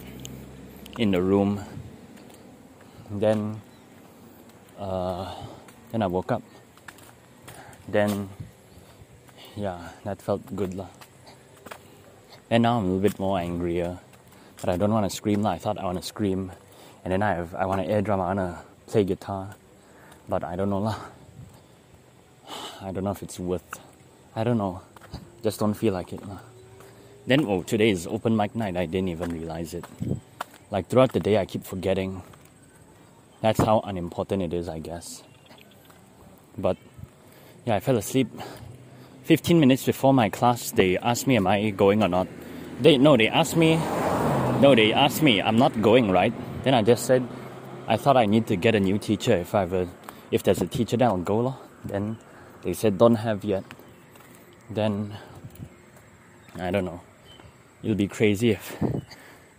in 0.97 1.11
the 1.11 1.21
room. 1.21 1.59
Then, 3.09 3.61
uh, 4.79 5.33
then 5.91 6.01
I 6.01 6.07
woke 6.07 6.31
up. 6.31 6.43
Then, 7.87 8.29
yeah, 9.55 9.89
that 10.03 10.21
felt 10.21 10.41
good 10.55 10.75
lah. 10.75 10.87
And 12.49 12.63
now 12.63 12.77
I'm 12.77 12.83
a 12.83 12.87
little 12.87 13.01
bit 13.01 13.17
more 13.17 13.39
angrier, 13.39 13.99
but 14.59 14.69
I 14.69 14.77
don't 14.77 14.93
want 14.93 15.09
to 15.09 15.15
scream 15.15 15.41
lah. 15.41 15.51
I 15.51 15.57
thought 15.57 15.77
I 15.77 15.85
want 15.85 15.97
to 15.97 16.03
scream 16.03 16.51
and 17.03 17.11
then 17.11 17.21
I 17.23 17.35
have 17.35 17.55
I 17.55 17.65
want 17.65 17.81
to 17.81 17.87
air 17.87 18.01
drum, 18.01 18.21
I 18.21 18.33
want 18.33 18.39
to 18.39 18.57
play 18.87 19.03
guitar, 19.03 19.55
but 20.29 20.43
I 20.43 20.55
don't 20.55 20.69
know 20.69 20.79
lah. 20.79 20.97
I 22.81 22.91
don't 22.91 23.03
know 23.03 23.11
if 23.11 23.23
it's 23.23 23.39
worth. 23.39 23.79
I 24.35 24.43
don't 24.43 24.57
know. 24.57 24.81
Just 25.43 25.59
don't 25.59 25.73
feel 25.73 25.93
like 25.93 26.13
it 26.13 26.25
lah. 26.27 26.39
Then 27.25 27.45
oh, 27.45 27.63
today 27.63 27.89
is 27.89 28.07
open 28.07 28.35
mic 28.35 28.55
night. 28.55 28.77
I 28.77 28.85
didn't 28.85 29.09
even 29.09 29.31
realize 29.31 29.73
it. 29.73 29.85
Like 30.71 30.87
throughout 30.87 31.13
the 31.13 31.19
day, 31.19 31.37
I 31.37 31.45
keep 31.45 31.65
forgetting. 31.65 32.23
That's 33.41 33.59
how 33.59 33.81
unimportant 33.81 34.41
it 34.41 34.53
is, 34.53 34.69
I 34.69 34.79
guess. 34.79 35.23
But 36.57 36.77
yeah, 37.65 37.75
I 37.75 37.79
fell 37.79 37.97
asleep. 37.97 38.29
15 39.23 39.59
minutes 39.59 39.85
before 39.85 40.13
my 40.13 40.29
class, 40.29 40.71
they 40.71 40.97
asked 40.97 41.27
me, 41.27 41.35
"Am 41.37 41.47
I 41.47 41.69
going 41.71 42.03
or 42.03 42.07
not?" 42.07 42.27
They 42.79 42.97
no, 42.97 43.17
they 43.17 43.27
asked 43.27 43.55
me. 43.55 43.77
No, 44.61 44.73
they 44.75 44.93
asked 44.93 45.21
me, 45.21 45.41
"I'm 45.41 45.57
not 45.57 45.81
going, 45.81 46.11
right?" 46.11 46.33
Then 46.63 46.75
I 46.75 46.83
just 46.83 47.05
said, 47.05 47.27
I 47.87 47.97
thought 47.97 48.17
I 48.17 48.27
need 48.27 48.45
to 48.47 48.55
get 48.55 48.75
a 48.75 48.79
new 48.79 48.99
teacher. 48.99 49.33
If 49.33 49.55
I 49.55 49.61
have 49.61 49.89
if 50.31 50.43
there's 50.43 50.61
a 50.61 50.67
teacher, 50.67 50.95
then 50.95 51.07
I'll 51.07 51.17
go. 51.17 51.39
Lor. 51.39 51.57
Then 51.83 52.17
they 52.61 52.73
said 52.73 52.97
don't 52.97 53.15
have 53.15 53.43
yet. 53.43 53.63
Then 54.69 55.17
I 56.59 56.69
don't 56.69 56.85
know. 56.85 57.01
It'll 57.81 57.95
be 57.95 58.07
crazy 58.07 58.51
if 58.51 58.77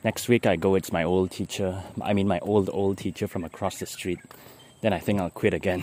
next 0.05 0.29
week 0.29 0.47
I 0.47 0.55
go. 0.55 0.77
It's 0.77 0.93
my 0.93 1.03
old 1.03 1.33
teacher. 1.33 1.83
I 2.01 2.13
mean 2.13 2.29
my 2.29 2.39
old 2.39 2.71
old 2.73 2.99
teacher 2.99 3.27
from 3.27 3.43
across 3.43 3.79
the 3.79 3.87
street. 3.87 4.21
Then 4.81 4.93
I 4.93 5.01
think 5.01 5.21
I'll 5.21 5.31
quit 5.31 5.55
again. 5.55 5.83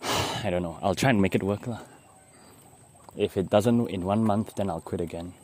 I 0.44 0.50
don't 0.50 0.62
know. 0.62 0.78
I'll 0.82 0.94
try 0.94 1.10
and 1.10 1.20
make 1.20 1.34
it 1.34 1.42
work. 1.42 1.66
Lah. 1.66 1.80
If 3.16 3.36
it 3.36 3.50
doesn't 3.50 3.88
in 3.88 4.04
one 4.04 4.22
month, 4.22 4.54
then 4.54 4.70
I'll 4.70 4.80
quit 4.80 5.00
again. 5.00 5.34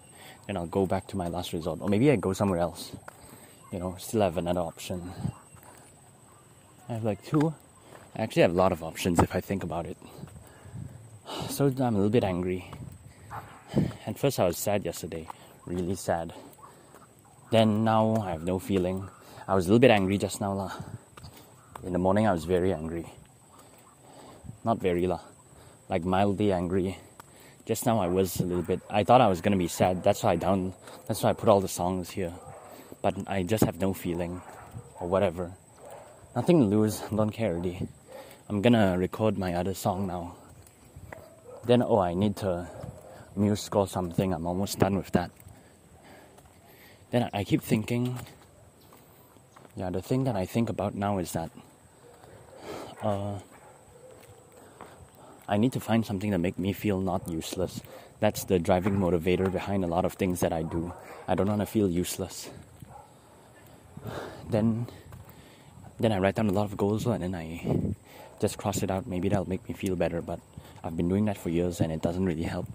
Then 0.47 0.57
I'll 0.57 0.67
go 0.67 0.87
back 0.87 1.09
to 1.09 1.17
my 1.17 1.27
last 1.27 1.53
resort, 1.53 1.81
or 1.83 1.89
maybe 1.89 2.09
I 2.13 2.17
go 2.17 2.33
somewhere 2.33 2.61
else 2.61 2.93
you 3.73 3.79
know, 3.79 3.97
still 3.99 4.21
have 4.21 4.37
another 4.37 4.61
option. 4.61 5.13
I 6.89 6.95
have 6.95 7.05
like 7.05 7.25
two. 7.25 7.53
I 8.15 8.23
actually 8.23 8.43
have 8.43 8.53
a 8.53 8.55
lot 8.55 8.73
of 8.73 8.83
options 8.83 9.19
if 9.19 9.35
I 9.35 9.41
think 9.41 9.65
about 9.65 9.87
it. 9.87 9.97
So 11.51 11.67
I'm 11.67 11.81
a 11.81 11.91
little 11.91 12.11
bit 12.11 12.25
angry. 12.25 12.71
At 14.07 14.19
first, 14.19 14.39
I 14.39 14.47
was 14.47 14.57
sad 14.57 14.85
yesterday, 14.85 15.29
really 15.67 15.97
sad. 15.97 16.33
Then 17.51 17.85
now 17.85 18.17
I 18.17 18.31
have 18.31 18.45
no 18.45 18.59
feeling. 18.59 19.09
I 19.49 19.55
was 19.55 19.67
a 19.67 19.69
little 19.69 19.81
bit 19.81 19.91
angry 19.91 20.19
just 20.19 20.41
now, 20.41 20.53
lah. 20.53 20.73
In 21.83 21.93
the 21.93 21.99
morning, 21.99 22.27
I 22.27 22.33
was 22.33 22.45
very 22.45 22.73
angry. 22.73 23.07
Not 24.65 24.79
very, 24.79 25.07
lah. 25.07 25.21
Like 25.89 26.05
mildly 26.05 26.53
angry. 26.53 26.97
Just 27.67 27.85
now, 27.85 27.99
I 27.99 28.07
was 28.07 28.39
a 28.41 28.45
little 28.45 28.63
bit. 28.63 28.81
I 28.89 29.03
thought 29.03 29.21
I 29.21 29.27
was 29.27 29.41
gonna 29.41 29.57
be 29.57 29.69
sad. 29.69 30.03
That's 30.03 30.23
why 30.23 30.33
I 30.33 30.37
down. 30.37 30.73
That's 31.09 31.23
why 31.23 31.31
I 31.31 31.33
put 31.33 31.49
all 31.49 31.61
the 31.61 31.69
songs 31.69 32.11
here 32.11 32.33
but 33.03 33.15
I 33.27 33.43
just 33.43 33.65
have 33.65 33.81
no 33.81 33.93
feeling 33.93 34.41
or 35.01 35.09
whatever. 35.09 35.53
Nothing 36.35 36.61
to 36.61 36.67
lose, 36.67 37.01
don't 37.15 37.31
care 37.31 37.53
already. 37.53 37.89
I'm 38.49 38.63
gonna 38.63 38.97
record 38.99 39.39
my 39.39 39.55
other 39.55 39.75
song 39.75 40.07
now. 40.07 40.37
Then, 41.65 41.83
oh, 41.83 41.99
I 41.99 42.15
need 42.15 42.37
to 42.37 42.69
MuseScore 43.37 43.89
something. 43.89 44.33
I'm 44.33 44.47
almost 44.47 44.79
done 44.79 44.97
with 44.97 45.11
that. 45.13 45.31
Then 47.11 47.29
I 47.33 47.45
keep 47.45 47.63
thinking, 47.63 48.19
yeah, 49.77 49.91
the 49.91 50.03
thing 50.03 50.25
that 50.25 50.37
I 50.37 50.47
think 50.47 50.71
about 50.71 50.95
now 50.95 51.19
is 51.19 51.33
that 51.33 51.51
uh, 53.03 53.39
I 55.49 55.57
need 55.57 55.73
to 55.73 55.81
find 55.81 56.05
something 56.05 56.31
that 56.31 56.39
make 56.39 56.59
me 56.59 56.73
feel 56.73 57.01
not 57.01 57.29
useless. 57.29 57.81
That's 58.21 58.45
the 58.45 58.59
driving 58.59 58.97
motivator 58.97 59.51
behind 59.51 59.85
a 59.85 59.87
lot 59.87 60.05
of 60.05 60.15
things 60.15 60.41
that 60.41 60.53
I 60.53 60.63
do. 60.63 60.93
I 61.29 61.35
don't 61.35 61.49
want 61.49 61.61
to 61.61 61.67
feel 61.67 61.89
useless 61.89 62.49
then 64.49 64.87
then 65.99 66.13
I 66.13 66.19
write 66.19 66.35
down 66.35 66.49
a 66.49 66.53
lot 66.53 66.65
of 66.65 66.77
goals 66.77 67.07
and 67.07 67.23
then 67.23 67.35
I 67.35 67.95
just 68.41 68.59
cross 68.59 68.83
it 68.83 68.91
out. 68.91 69.07
Maybe 69.07 69.29
that'll 69.29 69.49
make 69.49 69.67
me 69.69 69.75
feel 69.75 69.97
better, 69.97 70.21
but 70.21 70.41
I've 70.85 70.97
been 70.97 71.09
doing 71.09 71.25
that 71.25 71.39
for 71.39 71.49
years 71.49 71.81
and 71.81 71.91
it 71.91 72.03
doesn't 72.03 72.25
really 72.25 72.43
help. 72.43 72.67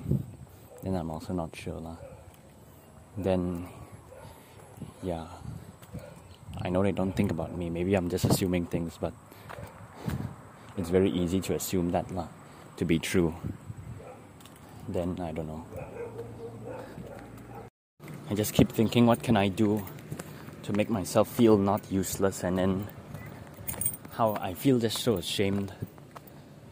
then 0.84 0.96
I'm 0.96 1.12
also 1.12 1.34
not 1.34 1.56
sure 1.56 1.80
lah. 1.80 1.98
Then 3.18 3.68
yeah. 5.04 5.28
I 6.64 6.70
know 6.70 6.84
they 6.84 6.92
don't 6.92 7.14
think 7.14 7.32
about 7.32 7.56
me. 7.58 7.70
Maybe 7.70 7.96
I'm 7.96 8.10
just 8.10 8.26
assuming 8.26 8.66
things, 8.66 8.98
but 9.00 9.14
it's 10.78 10.90
very 10.90 11.10
easy 11.10 11.42
to 11.42 11.56
assume 11.56 11.92
that 11.92 12.12
lah, 12.14 12.28
to 12.78 12.86
be 12.86 13.00
true. 13.00 13.34
Then 14.88 15.20
I 15.22 15.32
don't 15.32 15.48
know. 15.48 15.66
I 18.30 18.34
just 18.34 18.54
keep 18.54 18.72
thinking, 18.72 19.06
what 19.06 19.24
can 19.24 19.38
I 19.38 19.48
do 19.48 19.84
to 20.72 20.78
make 20.78 20.90
myself 20.90 21.28
feel 21.28 21.58
not 21.58 21.92
useless, 21.92 22.44
and 22.44 22.58
then 22.58 22.88
how 24.16 24.38
I 24.40 24.54
feel 24.54 24.80
just 24.80 25.00
so 25.00 25.16
ashamed 25.16 25.74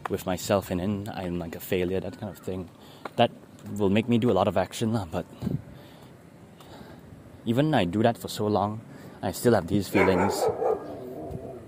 with 0.10 0.26
myself, 0.26 0.72
and 0.72 0.80
then 0.80 1.12
I'm 1.14 1.38
like 1.38 1.56
a 1.56 1.60
failure, 1.60 2.00
that 2.00 2.20
kind 2.20 2.32
of 2.32 2.40
thing. 2.40 2.70
That 3.18 3.32
will 3.78 3.90
make 3.90 4.08
me 4.08 4.18
do 4.18 4.32
a 4.32 4.36
lot 4.40 4.48
of 4.48 4.56
action, 4.58 4.98
but 5.12 5.26
even 7.46 7.74
I 7.74 7.84
do 7.84 8.02
that 8.04 8.18
for 8.18 8.30
so 8.30 8.48
long, 8.48 8.82
I 9.22 9.32
still 9.32 9.54
have 9.54 9.68
these 9.68 9.90
feelings. 9.90 10.44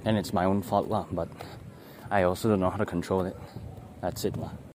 And 0.06 0.17
it's 0.17 0.34
my 0.34 0.46
own 0.46 0.63
fault, 0.63 0.88
lah, 0.88 1.06
but 1.12 1.28
I 2.10 2.24
also 2.24 2.50
don't 2.50 2.60
know 2.60 2.70
how 2.70 2.78
to 2.78 2.86
control 2.86 3.26
it. 3.26 3.36
That's 4.02 4.26
it, 4.26 4.38
lah. 4.38 4.52